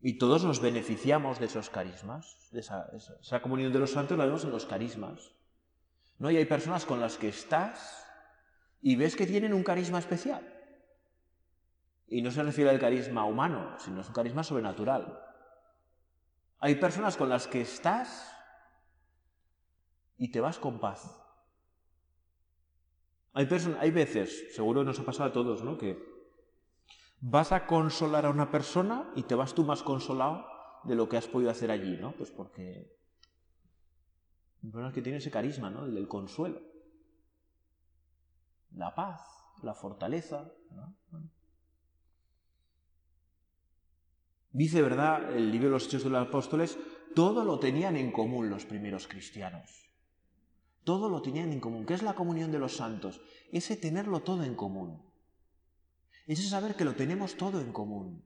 Y 0.00 0.18
todos 0.18 0.44
nos 0.44 0.60
beneficiamos 0.60 1.40
de 1.40 1.46
esos 1.46 1.70
carismas, 1.70 2.48
de 2.52 2.60
esa, 2.60 2.88
esa, 3.20 3.42
comunión 3.42 3.72
de 3.72 3.80
los 3.80 3.90
santos 3.90 4.16
la 4.16 4.26
vemos 4.26 4.44
en 4.44 4.52
los 4.52 4.64
carismas. 4.64 5.32
¿no? 6.18 6.30
Y 6.30 6.36
hay 6.36 6.44
personas 6.44 6.84
con 6.84 7.00
las 7.00 7.16
que 7.16 7.28
estás 7.28 8.07
y 8.80 8.96
ves 8.96 9.16
que 9.16 9.26
tienen 9.26 9.52
un 9.52 9.62
carisma 9.62 9.98
especial. 9.98 10.54
Y 12.06 12.22
no 12.22 12.30
se 12.30 12.42
refiere 12.42 12.70
al 12.70 12.78
carisma 12.78 13.24
humano, 13.24 13.76
sino 13.78 14.00
es 14.00 14.08
un 14.08 14.14
carisma 14.14 14.42
sobrenatural. 14.42 15.20
Hay 16.60 16.76
personas 16.76 17.16
con 17.16 17.28
las 17.28 17.46
que 17.46 17.60
estás 17.60 18.34
y 20.16 20.30
te 20.30 20.40
vas 20.40 20.58
con 20.58 20.80
paz. 20.80 21.20
Hay, 23.34 23.48
hay 23.78 23.90
veces, 23.90 24.54
seguro 24.54 24.82
nos 24.84 24.98
ha 24.98 25.04
pasado 25.04 25.28
a 25.28 25.32
todos, 25.32 25.62
¿no? 25.62 25.78
Que 25.78 26.02
vas 27.20 27.52
a 27.52 27.66
consolar 27.66 28.26
a 28.26 28.30
una 28.30 28.50
persona 28.50 29.10
y 29.14 29.24
te 29.24 29.34
vas 29.34 29.54
tú 29.54 29.64
más 29.64 29.82
consolado 29.82 30.46
de 30.84 30.94
lo 30.94 31.08
que 31.08 31.16
has 31.16 31.28
podido 31.28 31.50
hacer 31.50 31.70
allí, 31.70 31.96
¿no? 31.98 32.12
Pues 32.12 32.30
porque 32.30 32.96
personas 34.62 34.92
que 34.92 35.02
tiene 35.02 35.18
ese 35.18 35.30
carisma, 35.30 35.70
¿no? 35.70 35.84
El 35.84 35.94
del 35.94 36.08
consuelo, 36.08 36.60
la 38.74 38.94
paz, 38.94 39.20
la 39.62 39.74
fortaleza. 39.74 40.50
Dice, 44.52 44.82
¿verdad?, 44.82 45.36
el 45.36 45.50
libro 45.50 45.68
de 45.68 45.74
los 45.74 45.86
Hechos 45.86 46.04
de 46.04 46.10
los 46.10 46.26
Apóstoles, 46.26 46.78
todo 47.14 47.44
lo 47.44 47.58
tenían 47.58 47.96
en 47.96 48.10
común 48.10 48.50
los 48.50 48.64
primeros 48.64 49.06
cristianos. 49.06 49.90
Todo 50.84 51.08
lo 51.08 51.20
tenían 51.22 51.52
en 51.52 51.60
común. 51.60 51.84
¿Qué 51.84 51.94
es 51.94 52.02
la 52.02 52.14
comunión 52.14 52.50
de 52.50 52.58
los 52.58 52.76
santos? 52.76 53.20
Ese 53.52 53.76
tenerlo 53.76 54.20
todo 54.20 54.42
en 54.42 54.54
común. 54.54 55.02
Ese 56.26 56.48
saber 56.48 56.76
que 56.76 56.84
lo 56.84 56.94
tenemos 56.94 57.36
todo 57.36 57.60
en 57.60 57.72
común. 57.72 58.24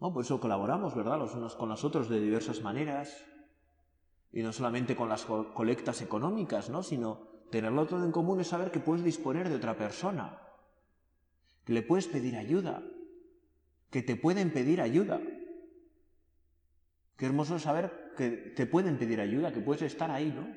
No, 0.00 0.12
por 0.12 0.24
eso 0.24 0.40
colaboramos, 0.40 0.94
¿verdad?, 0.96 1.18
los 1.18 1.34
unos 1.34 1.54
con 1.54 1.68
los 1.68 1.84
otros 1.84 2.08
de 2.08 2.20
diversas 2.20 2.60
maneras. 2.60 3.24
Y 4.32 4.42
no 4.42 4.52
solamente 4.52 4.96
con 4.96 5.08
las 5.08 5.24
colectas 5.24 6.02
económicas, 6.02 6.70
¿no? 6.70 6.82
Sino 6.82 7.31
tenerlo 7.52 7.86
todo 7.86 8.04
en 8.04 8.10
común 8.10 8.40
es 8.40 8.48
saber 8.48 8.72
que 8.72 8.80
puedes 8.80 9.04
disponer 9.04 9.48
de 9.48 9.54
otra 9.54 9.76
persona, 9.76 10.40
que 11.64 11.72
le 11.72 11.82
puedes 11.82 12.08
pedir 12.08 12.36
ayuda, 12.36 12.82
que 13.90 14.02
te 14.02 14.16
pueden 14.16 14.52
pedir 14.52 14.80
ayuda. 14.80 15.20
Qué 17.16 17.26
hermoso 17.26 17.60
saber 17.60 18.14
que 18.16 18.30
te 18.30 18.66
pueden 18.66 18.98
pedir 18.98 19.20
ayuda, 19.20 19.52
que 19.52 19.60
puedes 19.60 19.82
estar 19.82 20.10
ahí, 20.10 20.32
¿no? 20.32 20.48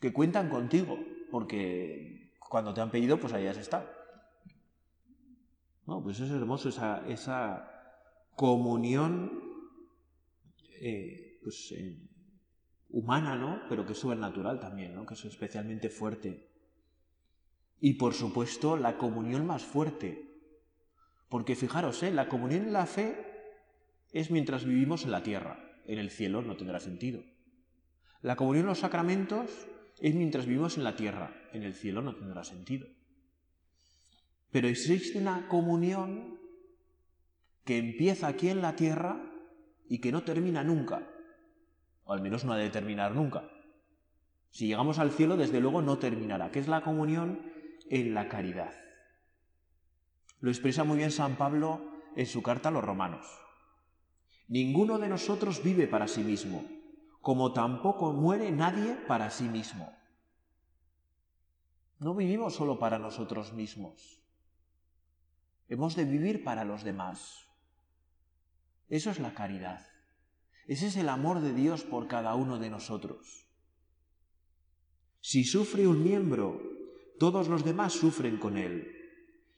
Que 0.00 0.12
cuentan 0.12 0.48
contigo, 0.48 0.98
porque 1.30 2.32
cuando 2.40 2.74
te 2.74 2.80
han 2.80 2.90
pedido, 2.90 3.20
pues 3.20 3.32
ahí 3.34 3.46
has 3.46 3.58
estado. 3.58 3.88
No, 5.86 6.02
pues 6.02 6.18
es 6.18 6.30
hermoso 6.30 6.70
esa, 6.70 7.06
esa 7.06 7.70
comunión 8.34 9.30
eh, 10.80 11.38
pues, 11.42 11.72
humana, 12.90 13.36
¿no? 13.36 13.62
Pero 13.68 13.84
que 13.86 13.92
es 13.92 13.98
sobrenatural 13.98 14.60
también, 14.60 14.94
¿no? 14.94 15.06
Que 15.06 15.14
es 15.14 15.24
especialmente 15.24 15.90
fuerte. 15.90 16.48
Y 17.80 17.94
por 17.94 18.14
supuesto, 18.14 18.76
la 18.76 18.96
comunión 18.96 19.46
más 19.46 19.62
fuerte, 19.62 20.26
porque 21.28 21.56
fijaros, 21.56 22.02
¿eh? 22.02 22.10
la 22.10 22.28
comunión 22.28 22.62
en 22.66 22.72
la 22.72 22.86
fe 22.86 23.16
es 24.12 24.30
mientras 24.30 24.64
vivimos 24.64 25.04
en 25.04 25.10
la 25.10 25.22
tierra. 25.22 25.62
En 25.86 25.98
el 25.98 26.10
cielo 26.10 26.42
no 26.42 26.56
tendrá 26.56 26.80
sentido. 26.80 27.22
La 28.22 28.36
comunión 28.36 28.64
en 28.64 28.68
los 28.68 28.78
sacramentos 28.78 29.50
es 30.00 30.14
mientras 30.14 30.46
vivimos 30.46 30.76
en 30.76 30.84
la 30.84 30.96
tierra. 30.96 31.34
En 31.52 31.62
el 31.62 31.74
cielo 31.74 32.02
no 32.02 32.16
tendrá 32.16 32.44
sentido. 32.44 32.86
Pero 34.50 34.68
existe 34.68 35.18
una 35.18 35.48
comunión 35.48 36.38
que 37.64 37.78
empieza 37.78 38.28
aquí 38.28 38.48
en 38.48 38.62
la 38.62 38.76
tierra 38.76 39.20
y 39.88 40.00
que 40.00 40.12
no 40.12 40.22
termina 40.22 40.64
nunca. 40.64 41.08
O 42.06 42.12
al 42.12 42.22
menos 42.22 42.44
no 42.44 42.52
ha 42.52 42.56
de 42.56 42.70
terminar 42.70 43.14
nunca. 43.14 43.44
Si 44.50 44.66
llegamos 44.66 44.98
al 44.98 45.10
cielo, 45.10 45.36
desde 45.36 45.60
luego 45.60 45.82
no 45.82 45.98
terminará, 45.98 46.50
que 46.50 46.60
es 46.60 46.68
la 46.68 46.82
comunión 46.82 47.42
en 47.90 48.14
la 48.14 48.28
caridad. 48.28 48.72
Lo 50.40 50.50
expresa 50.50 50.84
muy 50.84 50.96
bien 50.96 51.10
San 51.10 51.36
Pablo 51.36 51.80
en 52.14 52.26
su 52.26 52.42
carta 52.42 52.70
a 52.70 52.72
los 52.72 52.84
romanos. 52.84 53.26
Ninguno 54.48 54.98
de 54.98 55.08
nosotros 55.08 55.62
vive 55.62 55.88
para 55.88 56.08
sí 56.08 56.22
mismo, 56.22 56.64
como 57.20 57.52
tampoco 57.52 58.12
muere 58.12 58.50
nadie 58.52 58.94
para 59.08 59.28
sí 59.30 59.44
mismo. 59.44 59.92
No 61.98 62.14
vivimos 62.14 62.54
solo 62.54 62.78
para 62.78 62.98
nosotros 62.98 63.52
mismos. 63.52 64.22
Hemos 65.68 65.96
de 65.96 66.04
vivir 66.04 66.44
para 66.44 66.64
los 66.64 66.84
demás. 66.84 67.46
Eso 68.88 69.10
es 69.10 69.18
la 69.18 69.34
caridad. 69.34 69.84
Ese 70.66 70.88
es 70.88 70.96
el 70.96 71.08
amor 71.08 71.40
de 71.40 71.52
Dios 71.52 71.84
por 71.84 72.08
cada 72.08 72.34
uno 72.34 72.58
de 72.58 72.70
nosotros. 72.70 73.46
Si 75.20 75.44
sufre 75.44 75.86
un 75.86 76.02
miembro, 76.02 76.60
todos 77.18 77.48
los 77.48 77.64
demás 77.64 77.92
sufren 77.92 78.38
con 78.38 78.56
él. 78.56 78.92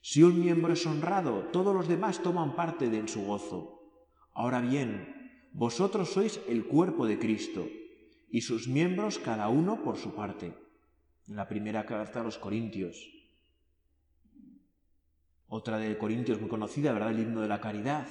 Si 0.00 0.22
un 0.22 0.40
miembro 0.40 0.72
es 0.72 0.86
honrado, 0.86 1.44
todos 1.52 1.74
los 1.74 1.88
demás 1.88 2.22
toman 2.22 2.54
parte 2.54 2.88
de 2.88 2.98
en 2.98 3.08
su 3.08 3.24
gozo. 3.24 3.82
Ahora 4.32 4.60
bien, 4.60 5.48
vosotros 5.52 6.10
sois 6.10 6.40
el 6.48 6.66
cuerpo 6.66 7.06
de 7.06 7.18
Cristo, 7.18 7.66
y 8.30 8.42
sus 8.42 8.68
miembros 8.68 9.18
cada 9.18 9.48
uno 9.48 9.82
por 9.82 9.96
su 9.96 10.14
parte. 10.14 10.54
En 11.26 11.36
la 11.36 11.48
primera 11.48 11.84
carta 11.84 12.20
a 12.20 12.24
los 12.24 12.38
Corintios. 12.38 13.10
Otra 15.46 15.78
de 15.78 15.96
Corintios 15.98 16.40
muy 16.40 16.48
conocida, 16.48 16.92
¿verdad? 16.92 17.10
El 17.10 17.20
himno 17.20 17.40
de 17.40 17.48
la 17.48 17.60
caridad. 17.60 18.06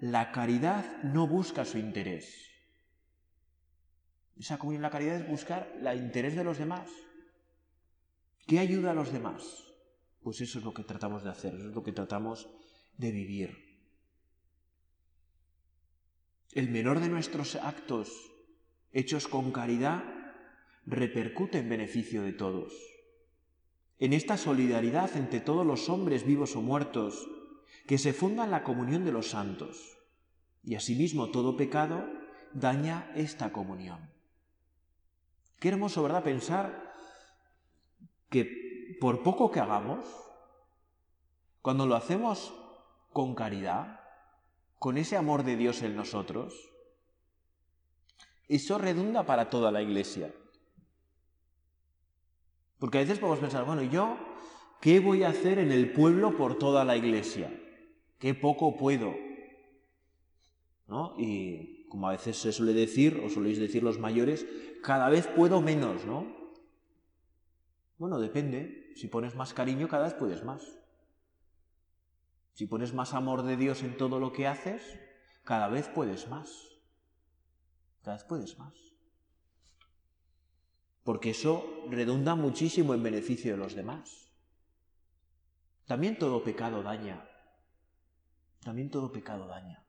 La 0.00 0.30
caridad 0.30 1.02
no 1.02 1.26
busca 1.26 1.64
su 1.64 1.78
interés. 1.78 2.48
Esa 4.38 4.58
comunión 4.58 4.82
la 4.82 4.90
caridad 4.90 5.16
es 5.16 5.28
buscar 5.28 5.72
el 5.84 5.98
interés 5.98 6.36
de 6.36 6.44
los 6.44 6.58
demás. 6.58 6.88
¿Qué 8.46 8.60
ayuda 8.60 8.92
a 8.92 8.94
los 8.94 9.12
demás? 9.12 9.64
Pues 10.22 10.40
eso 10.40 10.58
es 10.58 10.64
lo 10.64 10.72
que 10.72 10.84
tratamos 10.84 11.24
de 11.24 11.30
hacer, 11.30 11.54
eso 11.54 11.68
es 11.68 11.74
lo 11.74 11.82
que 11.82 11.92
tratamos 11.92 12.48
de 12.96 13.10
vivir. 13.10 13.68
El 16.52 16.70
menor 16.70 17.00
de 17.00 17.08
nuestros 17.08 17.56
actos 17.56 18.10
hechos 18.92 19.28
con 19.28 19.52
caridad 19.52 20.02
repercute 20.86 21.58
en 21.58 21.68
beneficio 21.68 22.22
de 22.22 22.32
todos. 22.32 22.72
En 23.98 24.12
esta 24.12 24.36
solidaridad 24.36 25.16
entre 25.16 25.40
todos 25.40 25.66
los 25.66 25.88
hombres 25.88 26.24
vivos 26.24 26.54
o 26.56 26.62
muertos, 26.62 27.28
que 27.88 27.96
se 27.96 28.12
funda 28.12 28.44
en 28.44 28.50
la 28.50 28.64
comunión 28.64 29.06
de 29.06 29.12
los 29.12 29.30
santos, 29.30 29.96
y 30.62 30.74
asimismo 30.74 31.30
todo 31.30 31.56
pecado 31.56 32.04
daña 32.52 33.10
esta 33.16 33.50
comunión. 33.50 34.10
Qué 35.58 35.70
hermoso, 35.70 36.02
¿verdad?, 36.02 36.22
pensar 36.22 36.92
que 38.28 38.94
por 39.00 39.22
poco 39.22 39.50
que 39.50 39.60
hagamos, 39.60 40.04
cuando 41.62 41.86
lo 41.86 41.96
hacemos 41.96 42.52
con 43.14 43.34
caridad, 43.34 44.00
con 44.78 44.98
ese 44.98 45.16
amor 45.16 45.42
de 45.42 45.56
Dios 45.56 45.80
en 45.80 45.96
nosotros, 45.96 46.70
eso 48.48 48.76
redunda 48.76 49.24
para 49.24 49.48
toda 49.48 49.72
la 49.72 49.80
iglesia. 49.80 50.34
Porque 52.78 52.98
a 52.98 53.00
veces 53.00 53.18
podemos 53.18 53.40
pensar, 53.40 53.64
bueno, 53.64 53.82
¿yo 53.82 54.18
qué 54.82 55.00
voy 55.00 55.22
a 55.22 55.30
hacer 55.30 55.58
en 55.58 55.72
el 55.72 55.90
pueblo 55.90 56.36
por 56.36 56.58
toda 56.58 56.84
la 56.84 56.94
iglesia? 56.94 57.50
¿Qué 58.18 58.34
poco 58.34 58.76
puedo? 58.76 59.14
¿No? 60.86 61.14
Y 61.18 61.86
como 61.88 62.08
a 62.08 62.12
veces 62.12 62.36
se 62.36 62.52
suele 62.52 62.72
decir, 62.72 63.22
o 63.24 63.28
soléis 63.28 63.58
decir 63.58 63.82
los 63.82 63.98
mayores, 63.98 64.46
cada 64.82 65.08
vez 65.08 65.26
puedo 65.26 65.60
menos, 65.60 66.04
¿no? 66.04 66.26
Bueno, 67.98 68.18
depende. 68.18 68.92
Si 68.94 69.08
pones 69.08 69.34
más 69.34 69.54
cariño, 69.54 69.88
cada 69.88 70.04
vez 70.04 70.14
puedes 70.14 70.44
más. 70.44 70.78
Si 72.54 72.66
pones 72.66 72.92
más 72.92 73.14
amor 73.14 73.42
de 73.44 73.56
Dios 73.56 73.82
en 73.82 73.96
todo 73.96 74.18
lo 74.18 74.32
que 74.32 74.46
haces, 74.46 74.82
cada 75.44 75.68
vez 75.68 75.88
puedes 75.88 76.28
más. 76.28 76.80
Cada 78.02 78.16
vez 78.16 78.24
puedes 78.24 78.58
más. 78.58 78.74
Porque 81.04 81.30
eso 81.30 81.64
redunda 81.88 82.34
muchísimo 82.34 82.94
en 82.94 83.02
beneficio 83.02 83.52
de 83.52 83.58
los 83.58 83.74
demás. 83.74 84.32
También 85.86 86.18
todo 86.18 86.42
pecado 86.42 86.82
daña. 86.82 87.27
También 88.62 88.90
todo 88.90 89.12
pecado 89.12 89.46
daña. 89.46 89.82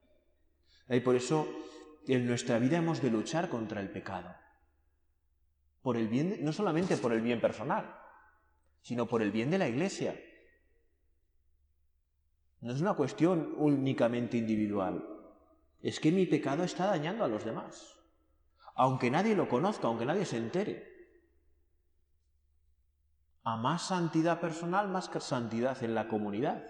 Y 0.90 1.00
por 1.02 1.16
eso 1.16 1.48
en 2.08 2.26
nuestra 2.26 2.58
vida 2.60 2.78
hemos 2.78 3.02
de 3.02 3.12
luchar 3.12 3.50
contra 3.50 3.82
el 3.82 3.92
pecado. 3.92 4.34
Por 5.82 5.98
el 5.98 6.08
bien, 6.08 6.44
no 6.44 6.52
solamente 6.52 6.98
por 6.98 7.14
el 7.14 7.22
bien 7.22 7.40
personal, 7.40 7.96
sino 8.82 9.08
por 9.08 9.22
el 9.22 9.32
bien 9.32 9.50
de 9.50 9.58
la 9.58 9.68
iglesia. 9.68 10.20
No 12.62 12.74
es 12.74 12.82
una 12.82 12.96
cuestión 12.96 13.54
únicamente 13.58 14.38
individual. 14.38 15.06
Es 15.82 16.00
que 16.00 16.12
mi 16.12 16.26
pecado 16.26 16.64
está 16.64 16.88
dañando 16.88 17.24
a 17.24 17.28
los 17.28 17.46
demás. 17.46 17.98
Aunque 18.76 19.12
nadie 19.12 19.36
lo 19.36 19.48
conozca, 19.48 19.88
aunque 19.88 20.06
nadie 20.06 20.26
se 20.26 20.38
entere. 20.38 20.90
A 23.44 23.56
más 23.56 23.88
santidad 23.88 24.40
personal, 24.42 24.90
más 24.90 25.10
santidad 25.20 25.82
en 25.84 25.96
la 25.96 26.08
comunidad. 26.08 26.66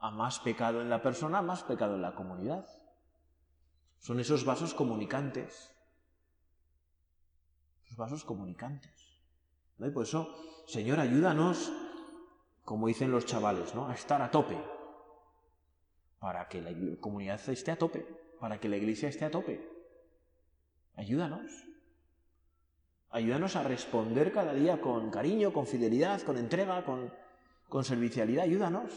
A 0.00 0.10
más 0.10 0.38
pecado 0.40 0.80
en 0.80 0.90
la 0.90 1.02
persona, 1.02 1.42
más 1.42 1.62
pecado 1.62 1.96
en 1.96 2.02
la 2.02 2.14
comunidad. 2.14 2.66
Son 4.00 4.20
esos 4.20 4.44
vasos 4.44 4.74
comunicantes. 4.74 5.74
Esos 7.84 7.96
vasos 7.96 8.24
comunicantes. 8.24 8.92
Y 9.78 9.90
por 9.90 10.04
eso, 10.04 10.34
Señor, 10.66 11.00
ayúdanos 11.00 11.72
como 12.64 12.86
dicen 12.88 13.10
los 13.10 13.24
chavales, 13.24 13.74
¿no? 13.74 13.88
A 13.88 13.94
estar 13.94 14.20
a 14.20 14.30
tope. 14.30 14.56
Para 16.18 16.48
que 16.48 16.60
la 16.60 16.70
comunidad 17.00 17.40
esté 17.48 17.70
a 17.70 17.78
tope, 17.78 18.06
para 18.38 18.60
que 18.60 18.68
la 18.68 18.76
iglesia 18.76 19.08
esté 19.08 19.24
a 19.24 19.30
tope. 19.30 19.66
Ayúdanos. 20.96 21.50
Ayúdanos 23.10 23.56
a 23.56 23.62
responder 23.62 24.32
cada 24.32 24.52
día 24.52 24.80
con 24.80 25.10
cariño, 25.10 25.52
con 25.52 25.66
fidelidad, 25.66 26.20
con 26.22 26.36
entrega, 26.36 26.84
con, 26.84 27.10
con 27.68 27.84
servicialidad. 27.84 28.44
Ayúdanos. 28.44 28.92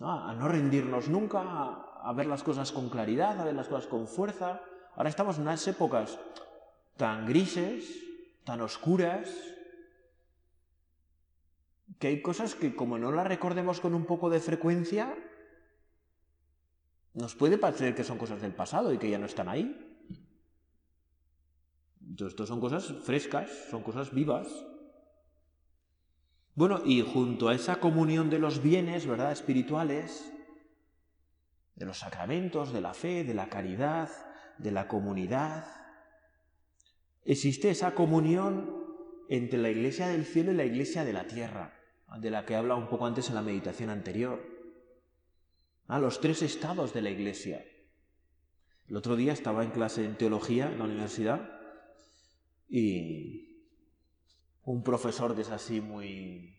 A 0.00 0.34
no 0.34 0.48
rendirnos 0.48 1.08
nunca, 1.08 1.40
a, 1.40 2.00
a 2.02 2.12
ver 2.12 2.26
las 2.26 2.42
cosas 2.42 2.72
con 2.72 2.88
claridad, 2.88 3.40
a 3.40 3.44
ver 3.44 3.54
las 3.54 3.68
cosas 3.68 3.86
con 3.86 4.06
fuerza. 4.06 4.60
Ahora 4.96 5.08
estamos 5.08 5.36
en 5.36 5.42
unas 5.42 5.66
épocas 5.68 6.18
tan 6.96 7.26
grises, 7.26 8.02
tan 8.44 8.60
oscuras, 8.60 9.30
que 11.98 12.08
hay 12.08 12.22
cosas 12.22 12.54
que 12.54 12.74
como 12.74 12.98
no 12.98 13.12
las 13.12 13.26
recordemos 13.26 13.80
con 13.80 13.94
un 13.94 14.04
poco 14.04 14.30
de 14.30 14.40
frecuencia, 14.40 15.16
nos 17.14 17.34
puede 17.34 17.58
parecer 17.58 17.94
que 17.94 18.04
son 18.04 18.18
cosas 18.18 18.42
del 18.42 18.52
pasado 18.52 18.92
y 18.92 18.98
que 18.98 19.08
ya 19.08 19.18
no 19.18 19.26
están 19.26 19.48
ahí. 19.48 19.80
Entonces, 22.00 22.32
esto 22.32 22.46
son 22.46 22.60
cosas 22.60 22.92
frescas, 23.04 23.50
son 23.70 23.82
cosas 23.82 24.12
vivas. 24.12 24.48
Bueno, 26.54 26.82
y 26.84 27.00
junto 27.02 27.48
a 27.48 27.54
esa 27.54 27.80
comunión 27.80 28.30
de 28.30 28.38
los 28.38 28.62
bienes, 28.62 29.06
¿verdad?, 29.06 29.32
espirituales, 29.32 30.32
de 31.74 31.86
los 31.86 31.98
sacramentos, 31.98 32.72
de 32.72 32.80
la 32.80 32.94
fe, 32.94 33.24
de 33.24 33.34
la 33.34 33.48
caridad, 33.48 34.08
de 34.58 34.70
la 34.70 34.86
comunidad, 34.86 35.66
existe 37.24 37.70
esa 37.70 37.94
comunión 37.94 38.84
entre 39.28 39.58
la 39.58 39.70
iglesia 39.70 40.06
del 40.06 40.24
cielo 40.24 40.52
y 40.52 40.54
la 40.54 40.64
iglesia 40.64 41.04
de 41.04 41.12
la 41.12 41.26
tierra, 41.26 41.74
de 42.18 42.30
la 42.30 42.44
que 42.46 42.54
habla 42.54 42.76
un 42.76 42.88
poco 42.88 43.06
antes 43.06 43.28
en 43.28 43.34
la 43.34 43.42
meditación 43.42 43.90
anterior. 43.90 44.54
a 45.86 45.98
los 45.98 46.20
tres 46.20 46.40
estados 46.40 46.94
de 46.94 47.02
la 47.02 47.10
iglesia. 47.10 47.62
El 48.88 48.96
otro 48.96 49.16
día 49.16 49.34
estaba 49.34 49.64
en 49.64 49.70
clase 49.70 50.04
en 50.04 50.16
teología 50.16 50.70
en 50.70 50.78
la 50.78 50.84
universidad 50.84 51.60
y 52.68 53.53
un 54.64 54.82
profesor 54.82 55.34
que 55.34 55.42
es 55.42 55.50
así 55.50 55.80
muy, 55.80 56.56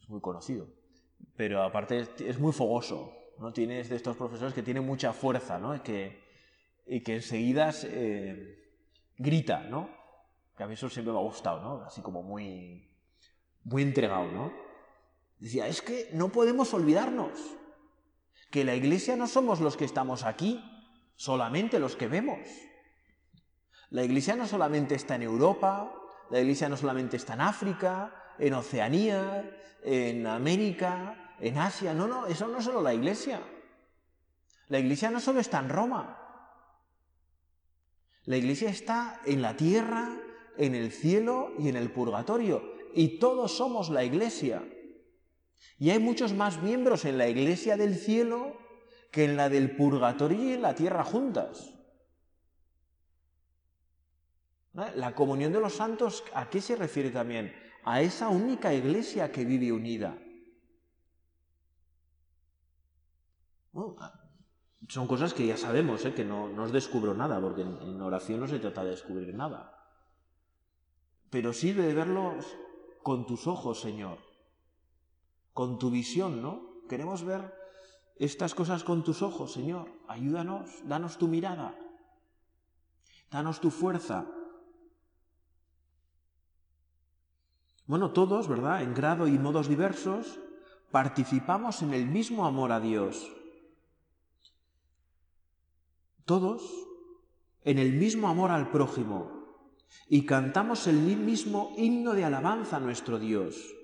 es 0.00 0.08
muy 0.08 0.20
conocido, 0.20 0.68
pero 1.36 1.62
aparte 1.62 2.06
es 2.18 2.38
muy 2.38 2.52
fogoso, 2.52 3.12
¿no? 3.38 3.52
Tienes 3.52 3.88
de 3.88 3.96
estos 3.96 4.16
profesores 4.16 4.54
que 4.54 4.62
tienen 4.62 4.84
mucha 4.84 5.12
fuerza, 5.12 5.58
¿no? 5.58 5.74
Y 5.74 5.80
que, 5.80 6.20
y 6.86 7.00
que 7.00 7.16
enseguida 7.16 7.72
grita, 9.16 9.62
¿no? 9.64 10.02
que 10.56 10.62
a 10.62 10.66
mí 10.66 10.74
eso 10.74 10.88
siempre 10.88 11.12
me 11.12 11.18
ha 11.18 11.22
gustado, 11.22 11.60
¿no? 11.60 11.84
Así 11.84 12.02
como 12.02 12.22
muy, 12.22 12.90
muy 13.64 13.82
entregado, 13.82 14.30
¿no? 14.30 14.52
Decía, 15.38 15.66
es 15.66 15.82
que 15.82 16.10
no 16.12 16.30
podemos 16.30 16.72
olvidarnos 16.74 17.38
que 18.50 18.64
la 18.64 18.74
iglesia 18.74 19.16
no 19.16 19.26
somos 19.26 19.60
los 19.60 19.76
que 19.76 19.84
estamos 19.84 20.24
aquí, 20.24 20.62
solamente 21.16 21.78
los 21.78 21.96
que 21.96 22.06
vemos. 22.06 22.38
La 23.90 24.04
iglesia 24.04 24.36
no 24.36 24.46
solamente 24.46 24.94
está 24.94 25.14
en 25.14 25.22
Europa, 25.22 25.92
la 26.32 26.40
iglesia 26.40 26.66
no 26.70 26.78
solamente 26.78 27.18
está 27.18 27.34
en 27.34 27.42
África, 27.42 28.34
en 28.38 28.54
Oceanía, 28.54 29.54
en 29.84 30.26
América, 30.26 31.36
en 31.38 31.58
Asia. 31.58 31.92
No, 31.92 32.08
no, 32.08 32.26
eso 32.26 32.48
no 32.48 32.56
es 32.56 32.64
solo 32.64 32.80
la 32.80 32.94
iglesia. 32.94 33.42
La 34.68 34.78
iglesia 34.78 35.10
no 35.10 35.20
solo 35.20 35.40
está 35.40 35.58
en 35.58 35.68
Roma. 35.68 36.18
La 38.24 38.38
iglesia 38.38 38.70
está 38.70 39.20
en 39.26 39.42
la 39.42 39.58
tierra, 39.58 40.08
en 40.56 40.74
el 40.74 40.90
cielo 40.90 41.52
y 41.58 41.68
en 41.68 41.76
el 41.76 41.90
purgatorio. 41.92 42.62
Y 42.94 43.18
todos 43.18 43.54
somos 43.54 43.90
la 43.90 44.02
iglesia. 44.02 44.66
Y 45.78 45.90
hay 45.90 45.98
muchos 45.98 46.32
más 46.32 46.62
miembros 46.62 47.04
en 47.04 47.18
la 47.18 47.28
iglesia 47.28 47.76
del 47.76 47.94
cielo 47.94 48.56
que 49.10 49.24
en 49.26 49.36
la 49.36 49.50
del 49.50 49.76
purgatorio 49.76 50.42
y 50.42 50.52
en 50.54 50.62
la 50.62 50.74
tierra 50.74 51.04
juntas. 51.04 51.71
La 54.74 55.14
comunión 55.14 55.52
de 55.52 55.60
los 55.60 55.74
santos, 55.74 56.24
¿a 56.34 56.48
qué 56.48 56.60
se 56.60 56.76
refiere 56.76 57.10
también? 57.10 57.54
A 57.84 58.00
esa 58.00 58.28
única 58.28 58.72
iglesia 58.72 59.30
que 59.30 59.44
vive 59.44 59.72
unida. 59.72 60.18
son 64.88 65.06
cosas 65.06 65.32
que 65.32 65.46
ya 65.46 65.56
sabemos, 65.56 66.04
¿eh? 66.04 66.12
que 66.12 66.24
no, 66.24 66.48
no, 66.48 66.64
os 66.64 66.72
descubro 66.72 67.14
nada, 67.14 67.40
porque 67.40 67.62
en 67.62 68.00
oración 68.00 68.40
no 68.40 68.46
se 68.46 68.58
trata 68.58 68.84
de 68.84 68.90
descubrir 68.90 69.34
nada 69.34 69.82
pero 71.32 71.54
sirve 71.54 71.86
de 71.86 71.94
verlos 71.94 72.44
con 73.02 73.24
tus 73.24 73.46
ojos, 73.46 73.80
Señor, 73.80 74.18
con 75.54 75.78
tu 75.78 75.90
visión, 75.90 76.42
¿no? 76.42 76.82
Queremos 76.90 77.24
ver 77.24 77.54
estas 78.16 78.54
cosas 78.54 78.84
con 78.84 79.02
tus 79.02 79.22
ojos, 79.22 79.50
Señor. 79.50 79.88
Ayúdanos, 80.08 80.86
danos 80.86 81.16
tu 81.16 81.28
mirada, 81.28 81.74
danos 83.30 83.62
tu 83.62 83.70
fuerza. 83.70 84.26
Bueno, 87.86 88.12
todos, 88.12 88.48
¿verdad? 88.48 88.82
En 88.82 88.94
grado 88.94 89.26
y 89.26 89.38
modos 89.38 89.68
diversos, 89.68 90.40
participamos 90.90 91.82
en 91.82 91.94
el 91.94 92.06
mismo 92.06 92.46
amor 92.46 92.72
a 92.72 92.80
Dios. 92.80 93.32
Todos 96.24 96.62
en 97.64 97.78
el 97.78 97.92
mismo 97.92 98.28
amor 98.28 98.50
al 98.50 98.70
prójimo 98.70 99.42
y 100.08 100.24
cantamos 100.24 100.86
el 100.86 100.96
mismo 100.96 101.74
himno 101.76 102.14
de 102.14 102.24
alabanza 102.24 102.76
a 102.76 102.80
nuestro 102.80 103.18
Dios. 103.18 103.74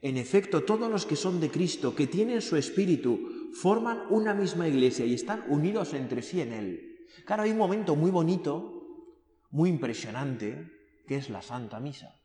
En 0.00 0.16
efecto, 0.16 0.64
todos 0.64 0.90
los 0.90 1.06
que 1.06 1.16
son 1.16 1.40
de 1.40 1.50
Cristo, 1.50 1.94
que 1.94 2.08
tienen 2.08 2.42
su 2.42 2.56
espíritu, 2.56 3.50
forman 3.54 4.02
una 4.10 4.34
misma 4.34 4.66
iglesia 4.66 5.06
y 5.06 5.14
están 5.14 5.44
unidos 5.48 5.94
entre 5.94 6.22
sí 6.22 6.40
en 6.40 6.52
él. 6.52 7.06
Claro, 7.24 7.44
hay 7.44 7.52
un 7.52 7.58
momento 7.58 7.94
muy 7.94 8.10
bonito, 8.10 9.06
muy 9.50 9.70
impresionante, 9.70 10.70
que 11.06 11.16
es 11.16 11.30
la 11.30 11.42
Santa 11.42 11.78
Misa, 11.78 12.20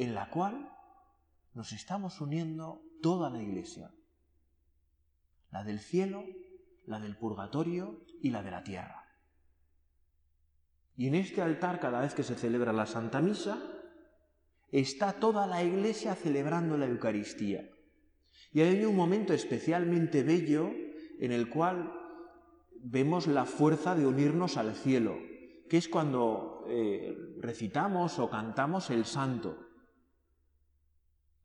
en 0.00 0.14
la 0.14 0.30
cual 0.30 0.72
nos 1.52 1.72
estamos 1.72 2.22
uniendo 2.22 2.82
toda 3.02 3.28
la 3.28 3.42
iglesia, 3.42 3.90
la 5.50 5.62
del 5.62 5.78
cielo, 5.78 6.24
la 6.86 7.00
del 7.00 7.18
purgatorio 7.18 8.00
y 8.22 8.30
la 8.30 8.42
de 8.42 8.50
la 8.50 8.64
tierra. 8.64 9.04
Y 10.96 11.08
en 11.08 11.16
este 11.16 11.42
altar, 11.42 11.80
cada 11.80 12.00
vez 12.00 12.14
que 12.14 12.22
se 12.22 12.34
celebra 12.34 12.72
la 12.72 12.86
Santa 12.86 13.20
Misa, 13.20 13.58
está 14.72 15.12
toda 15.12 15.46
la 15.46 15.62
iglesia 15.62 16.14
celebrando 16.14 16.78
la 16.78 16.86
Eucaristía. 16.86 17.68
Y 18.54 18.62
hay 18.62 18.82
un 18.86 18.96
momento 18.96 19.34
especialmente 19.34 20.22
bello 20.22 20.70
en 21.18 21.30
el 21.30 21.50
cual 21.50 21.92
vemos 22.82 23.26
la 23.26 23.44
fuerza 23.44 23.94
de 23.94 24.06
unirnos 24.06 24.56
al 24.56 24.74
cielo, 24.74 25.18
que 25.68 25.76
es 25.76 25.90
cuando 25.90 26.64
eh, 26.70 27.36
recitamos 27.38 28.18
o 28.18 28.30
cantamos 28.30 28.88
el 28.88 29.04
santo. 29.04 29.69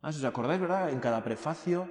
Ah, 0.06 0.12
si 0.14 0.20
os 0.20 0.26
acordáis, 0.26 0.62
¿verdad? 0.62 0.92
En 0.92 1.00
cada 1.00 1.24
prefacio, 1.24 1.90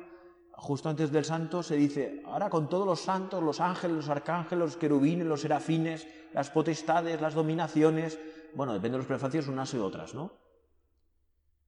justo 0.53 0.88
antes 0.88 1.11
del 1.11 1.24
santo, 1.24 1.64
se 1.64 1.74
dice, 1.74 2.22
ahora 2.27 2.48
con 2.48 2.68
todos 2.68 2.87
los 2.87 3.00
santos, 3.00 3.42
los 3.42 3.61
ángeles, 3.61 3.96
los 3.96 4.09
arcángeles, 4.09 4.64
los 4.64 4.77
querubines, 4.77 5.27
los 5.27 5.40
serafines, 5.40 6.07
las 6.33 6.48
potestades, 6.48 7.20
las 7.20 7.35
dominaciones, 7.35 8.20
bueno, 8.55 8.72
depende 8.72 8.92
de 8.92 8.98
los 8.98 9.09
prefacios 9.09 9.48
unas 9.48 9.74
y 9.74 9.79
otras, 9.79 10.14
¿no? 10.14 10.31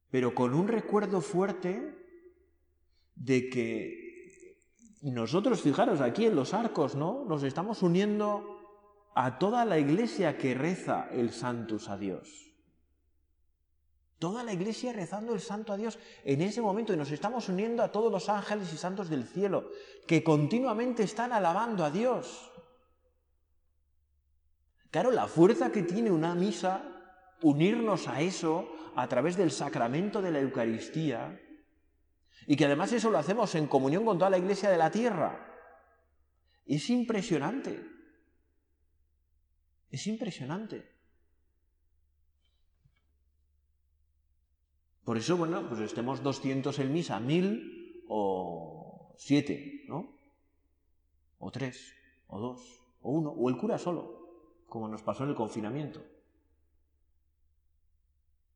Pero 0.09 0.37
con 0.37 0.55
un 0.55 0.69
recuerdo 0.69 1.21
fuerte 1.21 1.99
de 3.17 3.51
que 3.51 4.63
nosotros, 5.03 5.61
fijaros, 5.61 6.01
aquí 6.01 6.27
en 6.27 6.37
los 6.37 6.55
arcos, 6.55 6.95
¿no? 6.95 7.25
Nos 7.25 7.43
estamos 7.43 7.83
uniendo 7.83 9.11
a 9.17 9.41
toda 9.41 9.65
la 9.65 9.81
iglesia 9.81 10.39
que 10.39 10.55
reza 10.55 11.09
el 11.11 11.33
Santus 11.33 11.89
a 11.89 11.99
Dios. 11.99 12.46
Toda 14.19 14.43
la 14.43 14.55
iglesia 14.55 14.93
rezando 14.93 15.35
el 15.35 15.41
santo 15.41 15.73
a 15.73 15.77
Dios 15.77 15.99
en 16.25 16.41
ese 16.41 16.63
momento 16.63 16.93
y 16.93 16.97
nos 16.97 17.11
estamos 17.11 17.49
uniendo 17.51 17.83
a 17.83 17.93
todos 17.93 18.11
los 18.11 18.29
ángeles 18.31 18.73
y 18.73 18.79
santos 18.79 19.11
del 19.11 19.27
cielo 19.27 19.71
que 20.07 20.25
continuamente 20.25 21.03
están 21.03 21.33
alabando 21.33 21.85
a 21.85 21.91
Dios. 21.91 22.51
Claro, 24.91 25.11
la 25.11 25.27
fuerza 25.27 25.71
que 25.71 25.83
tiene 25.83 26.11
una 26.11 26.35
misa, 26.35 26.83
unirnos 27.43 28.09
a 28.09 28.23
eso 28.23 28.67
a 28.95 29.07
través 29.07 29.37
del 29.37 29.51
sacramento 29.51 30.23
de 30.23 30.31
la 30.31 30.41
Eucaristía, 30.41 31.39
y 32.47 32.57
que 32.57 32.65
además 32.65 32.93
eso 32.93 33.11
lo 33.11 33.19
hacemos 33.19 33.55
en 33.55 33.67
comunión 33.67 34.07
con 34.07 34.19
toda 34.19 34.31
la 34.31 34.39
iglesia 34.39 34.71
de 34.71 34.79
la 34.79 34.91
tierra, 34.91 35.47
es 36.65 36.89
impresionante. 36.89 37.85
Es 39.91 40.07
impresionante. 40.07 40.96
Por 45.07 45.17
eso, 45.17 45.37
bueno, 45.37 45.69
pues 45.69 45.81
estemos 45.81 46.21
200 46.21 46.77
en 46.81 46.93
misa, 46.93 47.21
1000 47.21 48.05
o 48.09 49.15
7, 49.17 49.85
¿no? 49.87 50.19
O 51.39 51.53
3, 51.53 51.95
o 52.27 52.41
2, 52.41 52.83
o 53.03 53.11
1, 53.13 53.31
o 53.31 53.49
el 53.49 53.57
cura 53.57 53.79
solo 53.79 54.17
como 54.69 54.89
nos 54.89 55.05
pasó 55.05 55.23
en 55.23 55.31
el 55.31 55.37
confinamiento. 55.37 56.05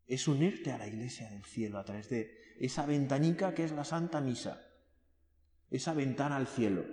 Es 0.09 0.27
unirte 0.27 0.73
a 0.73 0.79
la 0.79 0.89
iglesia 0.89 1.31
del 1.31 1.45
cielo 1.45 1.79
a 1.79 1.85
través 1.85 2.09
de 2.09 2.57
esa 2.59 2.85
ventanica 2.85 3.55
que 3.55 3.63
es 3.63 3.71
la 3.71 3.85
Santa 3.85 4.21
Misa, 4.21 4.61
esa 5.71 5.95
ventana 5.95 6.37
al 6.37 6.49
cielo. 6.49 6.85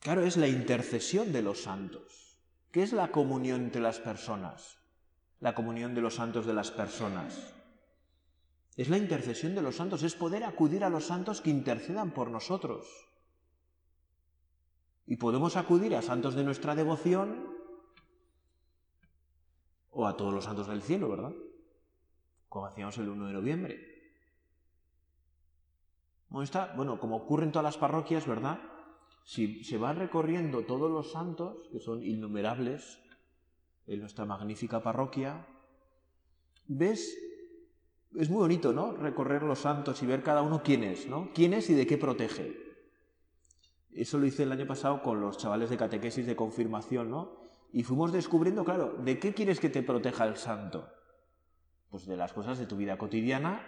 Claro, 0.00 0.24
es 0.24 0.36
la 0.36 0.48
intercesión 0.48 1.32
de 1.32 1.42
los 1.42 1.62
santos. 1.62 2.36
¿Qué 2.72 2.82
es 2.82 2.92
la 2.92 3.12
comunión 3.12 3.62
entre 3.62 3.80
las 3.80 4.00
personas? 4.00 4.80
La 5.40 5.54
comunión 5.54 5.94
de 5.94 6.00
los 6.00 6.14
santos 6.14 6.46
de 6.46 6.54
las 6.54 6.70
personas. 6.70 7.54
Es 8.76 8.88
la 8.88 8.98
intercesión 8.98 9.54
de 9.54 9.62
los 9.62 9.76
santos, 9.76 10.02
es 10.02 10.14
poder 10.14 10.44
acudir 10.44 10.84
a 10.84 10.90
los 10.90 11.06
santos 11.06 11.40
que 11.40 11.50
intercedan 11.50 12.12
por 12.12 12.30
nosotros. 12.30 12.86
Y 15.06 15.16
podemos 15.16 15.56
acudir 15.56 15.94
a 15.96 16.02
santos 16.02 16.34
de 16.34 16.44
nuestra 16.44 16.74
devoción 16.74 17.54
o 19.90 20.06
a 20.06 20.16
todos 20.16 20.34
los 20.34 20.44
santos 20.44 20.66
del 20.66 20.82
cielo, 20.82 21.08
¿verdad? 21.08 21.32
Como 22.48 22.66
hacíamos 22.66 22.98
el 22.98 23.08
1 23.08 23.26
de 23.28 23.32
noviembre. 23.32 23.96
Bueno, 26.28 26.98
como 26.98 27.16
ocurre 27.16 27.44
en 27.44 27.52
todas 27.52 27.64
las 27.64 27.78
parroquias, 27.78 28.26
¿verdad? 28.26 28.60
Si 29.24 29.64
se 29.64 29.78
van 29.78 29.96
recorriendo 29.96 30.66
todos 30.66 30.90
los 30.90 31.12
santos, 31.12 31.68
que 31.72 31.80
son 31.80 32.02
innumerables 32.02 32.98
en 33.86 34.00
nuestra 34.00 34.24
magnífica 34.24 34.82
parroquia, 34.82 35.46
ves, 36.66 37.16
es 38.16 38.30
muy 38.30 38.38
bonito, 38.38 38.72
¿no? 38.72 38.92
Recorrer 38.92 39.42
los 39.42 39.60
santos 39.60 40.02
y 40.02 40.06
ver 40.06 40.22
cada 40.22 40.42
uno 40.42 40.62
quién 40.62 40.84
es, 40.84 41.06
¿no? 41.06 41.30
¿Quién 41.34 41.54
es 41.54 41.70
y 41.70 41.74
de 41.74 41.86
qué 41.86 41.98
protege? 41.98 42.66
Eso 43.92 44.18
lo 44.18 44.26
hice 44.26 44.42
el 44.42 44.52
año 44.52 44.66
pasado 44.66 45.02
con 45.02 45.20
los 45.20 45.38
chavales 45.38 45.70
de 45.70 45.76
catequesis 45.76 46.26
de 46.26 46.36
confirmación, 46.36 47.10
¿no? 47.10 47.36
Y 47.72 47.82
fuimos 47.82 48.12
descubriendo, 48.12 48.64
claro, 48.64 48.94
¿de 48.98 49.18
qué 49.18 49.34
quieres 49.34 49.60
que 49.60 49.70
te 49.70 49.82
proteja 49.82 50.24
el 50.26 50.36
santo? 50.36 50.88
Pues 51.90 52.06
de 52.06 52.16
las 52.16 52.32
cosas 52.32 52.58
de 52.58 52.66
tu 52.66 52.76
vida 52.76 52.98
cotidiana 52.98 53.62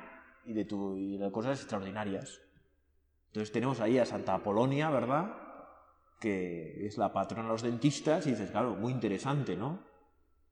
y 0.45 0.53
de, 0.53 0.65
tu, 0.65 0.97
y 0.97 1.19
cosas 1.31 1.61
extraordinarias. 1.61 2.41
Entonces 3.29 3.53
tenemos 3.53 3.81
ahí 3.81 3.99
a 3.99 4.07
Santa 4.07 4.35
Apolonia, 4.35 4.91
¿verdad? 4.91 5.35
Que 6.21 6.87
es 6.87 6.97
la 6.99 7.13
patrona 7.13 7.45
de 7.45 7.49
los 7.51 7.63
dentistas 7.63 8.27
y 8.27 8.31
dices, 8.31 8.51
claro, 8.51 8.75
muy 8.75 8.93
interesante, 8.93 9.57
¿no? 9.57 9.81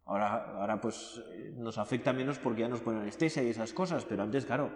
Ahora, 0.06 0.60
ahora 0.60 0.80
pues 0.80 1.22
nos 1.56 1.78
afecta 1.78 2.12
menos 2.12 2.38
porque 2.38 2.62
ya 2.62 2.68
nos 2.68 2.80
ponen 2.80 3.02
anestesia 3.02 3.42
y 3.42 3.48
esas 3.48 3.72
cosas, 3.72 4.04
pero 4.04 4.22
antes, 4.22 4.46
claro, 4.46 4.70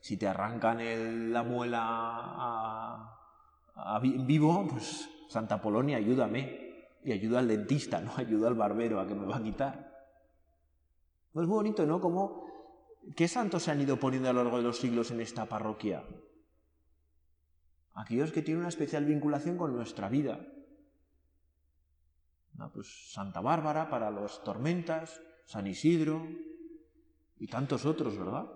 si 0.00 0.16
te 0.16 0.28
arrancan 0.28 1.32
la 1.32 1.42
muela 1.42 3.18
en 4.02 4.26
vivo, 4.26 4.66
pues 4.68 5.08
Santa 5.28 5.60
Polonia, 5.60 5.96
ayúdame. 5.96 6.68
Y 7.04 7.12
ayuda 7.12 7.38
al 7.38 7.48
dentista, 7.48 8.00
no 8.00 8.12
ayuda 8.16 8.48
al 8.48 8.54
barbero 8.54 9.00
a 9.00 9.06
que 9.06 9.14
me 9.14 9.26
va 9.26 9.36
a 9.36 9.42
quitar. 9.42 9.88
Pues 11.32 11.44
es 11.44 11.48
muy 11.48 11.56
bonito, 11.56 11.86
¿no? 11.86 12.00
Como, 12.00 12.46
¿qué 13.16 13.28
santos 13.28 13.62
se 13.64 13.70
han 13.70 13.80
ido 13.80 13.98
poniendo 13.98 14.28
a 14.28 14.32
lo 14.32 14.42
largo 14.42 14.58
de 14.58 14.64
los 14.64 14.78
siglos 14.78 15.10
en 15.10 15.20
esta 15.20 15.46
parroquia? 15.46 16.04
Aquellos 17.94 18.32
que 18.32 18.42
tienen 18.42 18.60
una 18.60 18.68
especial 18.68 19.04
vinculación 19.04 19.56
con 19.56 19.74
nuestra 19.74 20.08
vida. 20.08 20.40
Pues 22.66 23.12
Santa 23.12 23.40
Bárbara 23.40 23.88
para 23.88 24.10
las 24.10 24.42
tormentas, 24.42 25.20
San 25.46 25.66
Isidro 25.66 26.26
y 27.38 27.46
tantos 27.46 27.86
otros, 27.86 28.18
¿verdad? 28.18 28.50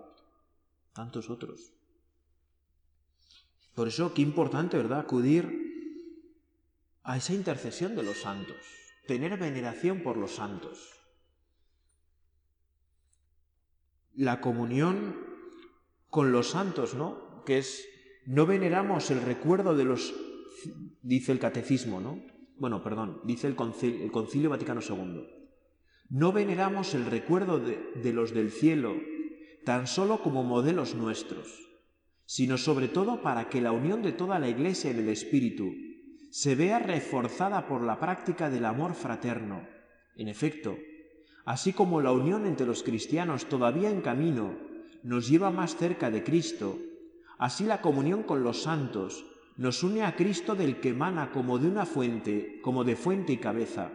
Tantos 0.91 1.29
otros. 1.29 1.73
Por 3.73 3.87
eso, 3.87 4.13
qué 4.13 4.21
importante, 4.21 4.77
¿verdad?, 4.77 4.99
acudir 4.99 5.63
a 7.03 7.17
esa 7.17 7.33
intercesión 7.33 7.95
de 7.95 8.03
los 8.03 8.21
santos, 8.21 8.57
tener 9.07 9.37
veneración 9.37 10.03
por 10.03 10.17
los 10.17 10.35
santos. 10.35 10.91
La 14.15 14.41
comunión 14.41 15.15
con 16.09 16.31
los 16.31 16.49
santos, 16.49 16.93
¿no? 16.93 17.43
Que 17.45 17.57
es, 17.57 17.87
no 18.25 18.45
veneramos 18.45 19.09
el 19.09 19.21
recuerdo 19.21 19.75
de 19.75 19.85
los, 19.85 20.13
dice 21.01 21.31
el 21.31 21.39
catecismo, 21.39 21.99
¿no? 21.99 22.32
Bueno, 22.57 22.83
perdón, 22.83 23.21
dice 23.23 23.47
el 23.47 23.55
concilio, 23.55 24.49
Vaticano 24.49 24.81
II. 24.81 25.27
No 26.09 26.31
veneramos 26.31 26.93
el 26.93 27.05
recuerdo 27.05 27.59
de 27.59 28.13
los 28.13 28.33
del 28.33 28.51
cielo 28.51 28.95
tan 29.65 29.87
solo 29.87 30.21
como 30.21 30.43
modelos 30.43 30.95
nuestros 30.95 31.73
sino 32.25 32.57
sobre 32.57 32.87
todo 32.87 33.21
para 33.21 33.49
que 33.49 33.61
la 33.61 33.71
unión 33.71 34.01
de 34.01 34.11
toda 34.11 34.39
la 34.39 34.49
Iglesia 34.49 34.91
en 34.91 34.99
el 34.99 35.09
Espíritu 35.09 35.73
se 36.31 36.55
vea 36.55 36.79
reforzada 36.79 37.67
por 37.67 37.83
la 37.83 37.99
práctica 37.99 38.49
del 38.49 38.65
amor 38.65 38.95
fraterno. 38.95 39.67
En 40.15 40.27
efecto, 40.27 40.77
así 41.45 41.73
como 41.73 42.01
la 42.01 42.11
unión 42.11 42.45
entre 42.45 42.65
los 42.65 42.83
cristianos 42.83 43.45
todavía 43.45 43.89
en 43.89 44.01
camino 44.01 44.55
nos 45.03 45.27
lleva 45.27 45.51
más 45.51 45.75
cerca 45.75 46.09
de 46.09 46.23
Cristo, 46.23 46.79
así 47.37 47.65
la 47.65 47.81
comunión 47.81 48.23
con 48.23 48.43
los 48.43 48.63
santos 48.63 49.25
nos 49.57 49.83
une 49.83 50.03
a 50.03 50.15
Cristo 50.15 50.55
del 50.55 50.79
que 50.79 50.89
emana 50.89 51.31
como 51.31 51.59
de 51.59 51.67
una 51.67 51.85
fuente, 51.85 52.59
como 52.61 52.83
de 52.83 52.95
fuente 52.95 53.33
y 53.33 53.37
cabeza, 53.37 53.91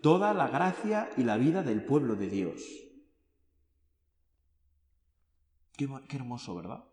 toda 0.00 0.34
la 0.34 0.48
gracia 0.48 1.10
y 1.16 1.22
la 1.22 1.36
vida 1.36 1.62
del 1.62 1.84
pueblo 1.84 2.16
de 2.16 2.28
Dios. 2.28 2.62
Qué, 5.76 5.88
hermoso, 6.16 6.54
¿verdad? 6.54 6.84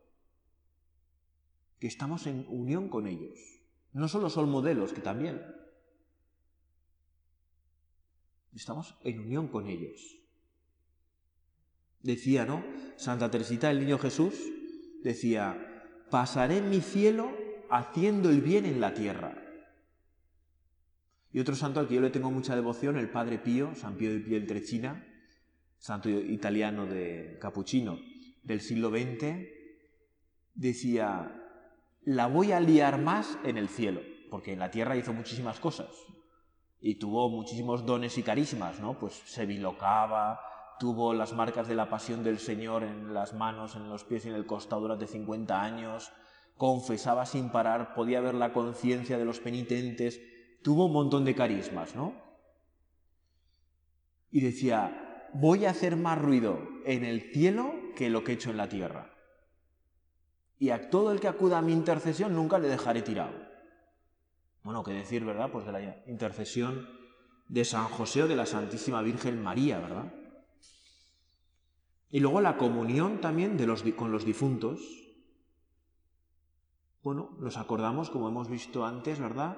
Que 1.80 1.88
estamos 1.88 2.28
en 2.28 2.46
unión 2.50 2.90
con 2.90 3.08
ellos. 3.08 3.40
No 3.94 4.08
solo 4.08 4.30
son 4.30 4.50
modelos, 4.50 4.94
que 4.94 5.02
también. 5.02 5.42
Estamos 8.54 8.96
en 9.04 9.20
unión 9.20 9.48
con 9.48 9.68
ellos. 9.68 10.18
Decía, 12.02 12.46
¿no? 12.46 12.64
Santa 12.98 13.32
Teresita, 13.32 13.72
el 13.72 13.80
niño 13.80 13.98
Jesús, 13.98 14.36
decía, 15.02 16.06
pasaré 16.10 16.62
mi 16.62 16.82
cielo 16.82 17.43
haciendo 17.74 18.30
el 18.30 18.42
bien 18.42 18.66
en 18.66 18.80
la 18.80 18.94
tierra. 18.94 19.36
Y 21.32 21.40
otro 21.40 21.56
santo 21.56 21.80
al 21.80 21.88
que 21.88 21.96
yo 21.96 22.02
le 22.02 22.12
tengo 22.12 22.30
mucha 22.30 22.56
devoción, 22.56 22.98
el 22.98 23.10
Padre 23.10 23.40
Pío, 23.40 23.74
San 23.74 23.96
Pío 23.96 24.12
de 24.12 24.20
Pieltrechina, 24.20 25.04
santo 25.80 26.08
italiano 26.08 26.86
de 26.86 27.40
capuchino 27.42 27.98
del 28.44 28.62
siglo 28.62 28.90
XX, 28.90 29.48
decía, 30.54 31.36
la 32.04 32.28
voy 32.28 32.52
a 32.52 32.60
liar 32.60 33.02
más 33.02 33.40
en 33.44 33.58
el 33.58 33.68
cielo, 33.70 34.02
porque 34.30 34.54
en 34.54 34.60
la 34.60 34.70
tierra 34.70 34.96
hizo 34.96 35.12
muchísimas 35.12 35.60
cosas 35.60 35.90
y 36.80 36.96
tuvo 36.96 37.28
muchísimos 37.30 37.88
dones 37.88 38.18
y 38.20 38.24
carismas, 38.24 38.80
¿no? 38.80 39.00
Pues 39.00 39.14
se 39.26 39.48
bilocaba, 39.48 40.40
tuvo 40.80 41.16
las 41.16 41.34
marcas 41.34 41.68
de 41.68 41.76
la 41.76 41.90
pasión 41.90 42.24
del 42.24 42.38
Señor 42.38 42.84
en 42.84 43.16
las 43.16 43.34
manos, 43.34 43.76
en 43.76 43.90
los 43.90 44.04
pies 44.04 44.26
y 44.26 44.30
en 44.30 44.36
el 44.36 44.46
costado 44.46 44.82
durante 44.82 45.08
50 45.08 45.60
años, 45.60 46.12
confesaba 46.58 47.26
sin 47.26 47.50
parar, 47.50 47.94
podía 47.94 48.22
ver 48.22 48.36
la 48.36 48.54
conciencia 48.54 49.18
de 49.18 49.26
los 49.26 49.40
penitentes, 49.40 50.22
tuvo 50.62 50.86
un 50.86 50.94
montón 50.94 51.26
de 51.26 51.36
carismas, 51.36 51.96
¿no? 51.96 52.14
Y 54.32 54.42
decía, 54.42 55.30
voy 55.34 55.66
a 55.66 55.72
hacer 55.72 55.96
más 55.96 56.20
ruido 56.20 56.60
en 56.86 57.04
el 57.04 57.22
cielo 57.34 57.74
que 57.96 58.10
lo 58.10 58.24
que 58.24 58.32
he 58.32 58.36
hecho 58.36 58.52
en 58.52 58.58
la 58.58 58.70
tierra. 58.70 59.14
Y 60.60 60.70
a 60.70 60.90
todo 60.90 61.12
el 61.12 61.20
que 61.20 61.28
acuda 61.28 61.58
a 61.58 61.62
mi 61.62 61.74
intercesión 61.74 62.36
nunca 62.36 62.58
le 62.58 62.70
dejaré 62.70 63.02
tirado. 63.02 63.34
Bueno, 64.64 64.84
qué 64.84 64.94
decir, 64.94 65.26
¿verdad? 65.26 65.52
Pues 65.52 65.66
de 65.66 65.72
la 65.74 66.04
intercesión 66.08 66.88
de 67.50 67.66
San 67.66 67.86
José 67.86 68.24
o 68.24 68.28
de 68.28 68.36
la 68.36 68.46
Santísima 68.46 69.02
Virgen 69.02 69.44
María, 69.44 69.80
¿verdad? 69.80 70.14
Y 72.10 72.20
luego 72.20 72.42
la 72.42 72.58
comunión 72.58 73.20
también 73.20 73.58
de 73.58 73.68
los, 73.68 73.84
con 73.98 74.12
los 74.12 74.24
difuntos. 74.24 74.80
Bueno, 77.04 77.36
nos 77.40 77.58
acordamos, 77.58 78.10
como 78.10 78.30
hemos 78.30 78.48
visto 78.48 78.86
antes, 78.86 79.20
¿verdad? 79.20 79.58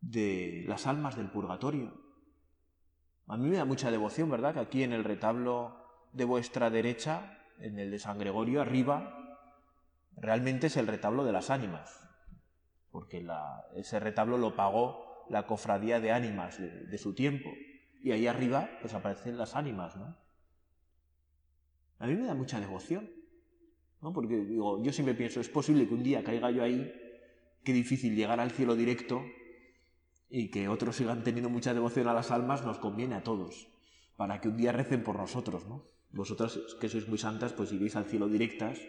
De 0.00 0.64
las 0.66 0.86
almas 0.86 1.14
del 1.14 1.30
purgatorio. 1.30 1.92
A 3.26 3.36
mí 3.36 3.48
me 3.48 3.58
da 3.58 3.66
mucha 3.66 3.90
devoción, 3.90 4.30
¿verdad? 4.30 4.54
Que 4.54 4.60
aquí 4.60 4.82
en 4.82 4.94
el 4.94 5.04
retablo 5.04 5.76
de 6.14 6.24
vuestra 6.24 6.70
derecha, 6.70 7.38
en 7.58 7.78
el 7.78 7.90
de 7.90 7.98
San 7.98 8.18
Gregorio, 8.18 8.62
arriba, 8.62 9.38
realmente 10.16 10.68
es 10.68 10.78
el 10.78 10.86
retablo 10.86 11.24
de 11.24 11.32
las 11.32 11.50
ánimas, 11.50 12.08
porque 12.90 13.26
ese 13.74 14.00
retablo 14.00 14.38
lo 14.38 14.56
pagó 14.56 15.26
la 15.28 15.46
cofradía 15.46 16.00
de 16.00 16.12
ánimas 16.12 16.58
de, 16.58 16.98
su 16.98 17.14
tiempo. 17.14 17.50
Y 18.02 18.12
ahí 18.12 18.26
arriba 18.26 18.70
pues 18.80 18.94
aparecen 18.94 19.36
las 19.36 19.56
ánimas, 19.56 19.96
¿no? 19.96 20.16
A 21.98 22.06
mí 22.06 22.14
me 22.14 22.26
da 22.26 22.34
mucha 22.34 22.60
devoción, 22.60 23.10
¿no? 24.02 24.12
Porque 24.12 24.36
digo, 24.36 24.82
yo 24.82 24.92
siempre 24.92 25.14
pienso, 25.14 25.40
es 25.40 25.48
posible 25.48 25.86
que 25.86 25.94
un 25.94 26.02
día 26.02 26.22
caiga 26.22 26.50
yo 26.50 26.62
ahí, 26.62 26.92
qué 27.64 27.72
difícil 27.72 28.14
llegar 28.14 28.40
al 28.40 28.50
cielo 28.50 28.76
directo 28.76 29.24
y 30.28 30.50
que 30.50 30.68
otros 30.68 30.96
sigan 30.96 31.22
teniendo 31.22 31.50
mucha 31.50 31.74
devoción 31.74 32.08
a 32.08 32.14
las 32.14 32.30
almas, 32.30 32.64
nos 32.64 32.78
conviene 32.78 33.14
a 33.14 33.22
todos, 33.22 33.68
para 34.16 34.40
que 34.40 34.48
un 34.48 34.56
día 34.56 34.72
recen 34.72 35.02
por 35.02 35.16
nosotros, 35.16 35.66
¿no? 35.66 35.84
Vosotras 36.12 36.58
que 36.80 36.88
sois 36.88 37.08
muy 37.08 37.18
santas, 37.18 37.52
pues 37.52 37.72
iréis 37.72 37.96
al 37.96 38.06
cielo 38.06 38.28
directas, 38.28 38.80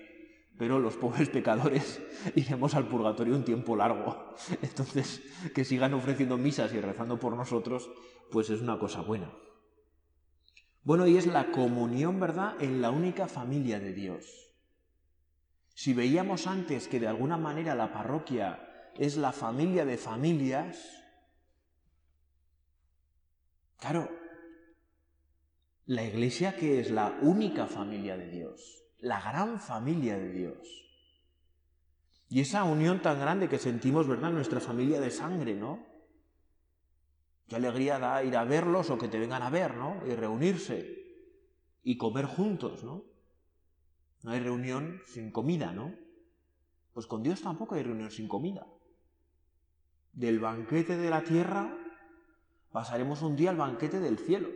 pero 0.58 0.80
los 0.80 0.96
pobres 0.96 1.30
pecadores 1.38 2.02
iremos 2.36 2.76
al 2.76 2.88
purgatorio 2.88 3.36
un 3.36 3.43
tiempo 3.43 3.76
largo. 3.76 4.34
Entonces, 4.62 5.22
que 5.54 5.65
sigan 5.65 5.93
ofreciendo 5.93 6.38
misas 6.38 6.74
y 6.74 6.80
rezando 6.80 7.20
por 7.20 7.36
nosotros, 7.36 7.89
pues 8.32 8.50
es 8.50 8.62
una 8.62 8.80
cosa 8.80 9.02
buena. 9.02 9.32
Bueno, 10.84 11.06
y 11.06 11.17
es 11.17 11.28
la 11.28 11.52
comunión, 11.52 12.20
¿verdad?, 12.20 12.56
en 12.62 12.82
la 12.82 12.91
única 12.91 13.28
familia 13.28 13.80
de 13.80 13.93
Dios. 13.93 14.47
Si 15.78 15.94
veíamos 15.94 16.48
antes 16.48 16.88
que 16.88 17.00
de 17.00 17.08
alguna 17.08 17.38
manera 17.38 17.76
la 17.76 17.94
parroquia 17.94 18.90
es 18.96 19.16
la 19.16 19.32
familia 19.32 19.86
de 19.86 20.00
familias, 20.00 21.06
claro, 23.78 24.10
la 25.86 26.04
iglesia 26.04 26.56
que 26.56 26.80
es 26.80 26.90
la 26.90 27.20
única 27.22 27.68
familia 27.68 28.18
de 28.18 28.28
Dios, 28.28 28.86
la 28.98 29.22
gran 29.22 29.60
familia 29.60 30.18
de 30.18 30.32
Dios. 30.32 30.68
Y 32.28 32.42
esa 32.42 32.63
unión 32.63 33.04
tan 33.04 33.20
grande 33.20 33.48
que 33.48 33.60
sentimos, 33.60 34.08
¿verdad?, 34.08 34.32
nuestra 34.32 34.60
familia 34.60 35.00
de 35.00 35.12
sangre, 35.12 35.54
¿no? 35.54 35.86
Qué 37.48 37.56
alegría 37.56 38.00
da 38.00 38.24
ir 38.24 38.36
a 38.36 38.46
verlos 38.46 38.90
o 38.90 38.98
que 38.98 39.10
te 39.10 39.20
vengan 39.20 39.44
a 39.44 39.52
ver, 39.52 39.76
¿no? 39.76 40.02
Y 40.08 40.16
reunirse 40.16 41.22
y 41.84 41.98
comer 41.98 42.26
juntos, 42.26 42.84
¿no? 42.84 43.16
No 44.23 44.32
hay 44.32 44.39
reunión 44.39 45.01
sin 45.06 45.32
comida, 45.32 45.71
¿no? 45.71 45.93
Pues 46.93 47.06
con 47.06 47.23
Dios 47.23 47.41
tampoco 47.41 47.75
hay 47.75 47.84
reunión 47.84 48.12
sin 48.12 48.27
comida. 48.27 48.65
Del 50.13 50.39
banquete 50.39 50.97
de 50.97 51.10
la 51.10 51.23
tierra 51.23 51.77
pasaremos 52.71 53.21
un 53.21 53.36
día 53.36 53.51
al 53.51 53.58
banquete 53.58 53.99
del 53.99 54.17
cielo. 54.17 54.49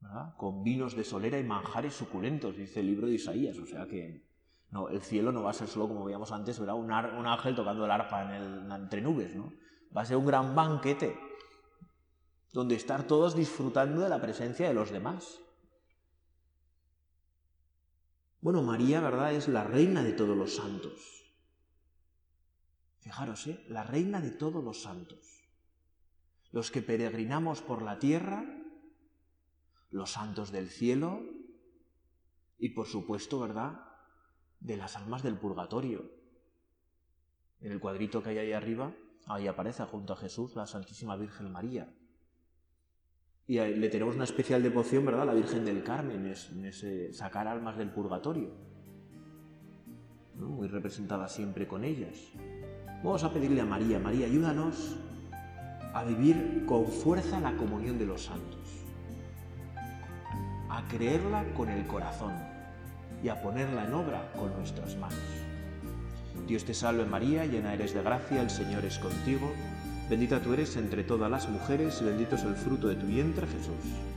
¿verdad? 0.00 0.34
Con 0.36 0.64
vinos 0.64 0.96
de 0.96 1.04
solera 1.04 1.38
y 1.38 1.44
manjares 1.44 1.94
suculentos, 1.94 2.56
dice 2.56 2.80
el 2.80 2.86
libro 2.86 3.06
de 3.06 3.14
Isaías. 3.14 3.56
O 3.58 3.66
sea 3.66 3.86
que 3.86 4.26
no, 4.70 4.88
el 4.88 5.00
cielo 5.00 5.32
no 5.32 5.42
va 5.42 5.50
a 5.50 5.54
ser 5.54 5.68
solo, 5.68 5.86
como 5.86 6.04
veíamos 6.04 6.32
antes, 6.32 6.58
¿verdad? 6.58 6.74
Un, 6.74 6.86
un 6.86 7.26
ángel 7.26 7.54
tocando 7.54 7.84
el 7.84 7.90
arpa 7.90 8.22
en 8.24 8.30
el, 8.30 8.72
entre 8.72 9.00
nubes, 9.00 9.36
¿no? 9.36 9.52
Va 9.96 10.02
a 10.02 10.04
ser 10.06 10.16
un 10.16 10.26
gran 10.26 10.54
banquete 10.54 11.16
donde 12.52 12.74
estar 12.74 13.06
todos 13.06 13.36
disfrutando 13.36 14.00
de 14.00 14.08
la 14.08 14.20
presencia 14.20 14.66
de 14.66 14.74
los 14.74 14.90
demás. 14.90 15.40
Bueno, 18.42 18.62
María, 18.62 19.00
¿verdad? 19.00 19.32
Es 19.32 19.48
la 19.48 19.64
reina 19.64 20.02
de 20.02 20.12
todos 20.12 20.36
los 20.36 20.56
santos. 20.56 21.24
Fijaros, 23.00 23.46
¿eh? 23.46 23.64
La 23.68 23.82
reina 23.82 24.20
de 24.20 24.32
todos 24.32 24.62
los 24.62 24.82
santos. 24.82 25.48
Los 26.50 26.70
que 26.70 26.82
peregrinamos 26.82 27.62
por 27.62 27.80
la 27.80 27.98
tierra, 27.98 28.44
los 29.90 30.10
santos 30.10 30.52
del 30.52 30.68
cielo 30.68 31.22
y, 32.58 32.68
por 32.70 32.86
supuesto, 32.86 33.40
¿verdad? 33.40 33.80
De 34.60 34.76
las 34.76 34.96
almas 34.96 35.22
del 35.22 35.38
purgatorio. 35.38 36.04
En 37.60 37.72
el 37.72 37.80
cuadrito 37.80 38.22
que 38.22 38.30
hay 38.30 38.38
ahí 38.38 38.52
arriba 38.52 38.92
Ahí 39.26 39.46
aparece 39.46 39.84
junto 39.84 40.12
a 40.12 40.16
Jesús 40.16 40.56
la 40.56 40.66
Santísima 40.66 41.16
Virgen 41.16 41.50
María. 41.52 41.92
Y 43.52 43.58
le 43.58 43.90
tenemos 43.90 44.14
una 44.14 44.24
especial 44.24 44.62
devoción, 44.62 45.04
¿verdad? 45.04 45.26
La 45.26 45.34
Virgen 45.34 45.62
del 45.66 45.82
Carmen, 45.82 46.24
en 46.24 46.64
ese 46.64 47.12
sacar 47.12 47.46
almas 47.46 47.76
del 47.76 47.90
purgatorio. 47.90 48.48
Muy 50.36 50.68
representada 50.68 51.28
siempre 51.28 51.68
con 51.68 51.84
ellas. 51.84 52.16
Vamos 53.04 53.24
a 53.24 53.30
pedirle 53.30 53.60
a 53.60 53.66
María, 53.66 53.98
María, 53.98 54.24
ayúdanos 54.24 54.96
a 55.92 56.02
vivir 56.02 56.64
con 56.64 56.86
fuerza 56.86 57.40
la 57.40 57.54
comunión 57.58 57.98
de 57.98 58.06
los 58.06 58.22
santos, 58.22 58.86
a 60.70 60.88
creerla 60.88 61.44
con 61.52 61.68
el 61.68 61.86
corazón 61.86 62.32
y 63.22 63.28
a 63.28 63.42
ponerla 63.42 63.84
en 63.84 63.92
obra 63.92 64.32
con 64.32 64.56
nuestras 64.56 64.96
manos. 64.96 65.18
Dios 66.46 66.64
te 66.64 66.72
salve 66.72 67.04
María, 67.04 67.44
llena 67.44 67.74
eres 67.74 67.92
de 67.92 68.02
gracia, 68.02 68.40
el 68.40 68.48
Señor 68.48 68.86
es 68.86 68.98
contigo, 68.98 69.52
bendita 70.08 70.40
tú 70.40 70.52
eres 70.52 70.76
entre 70.76 71.04
todas 71.04 71.30
las 71.30 71.48
mujeres 71.48 71.98
y 72.00 72.04
bendito 72.04 72.36
es 72.36 72.42
el 72.42 72.54
fruto 72.54 72.88
de 72.88 72.96
tu 72.96 73.06
vientre 73.06 73.46
Jesús. 73.46 74.11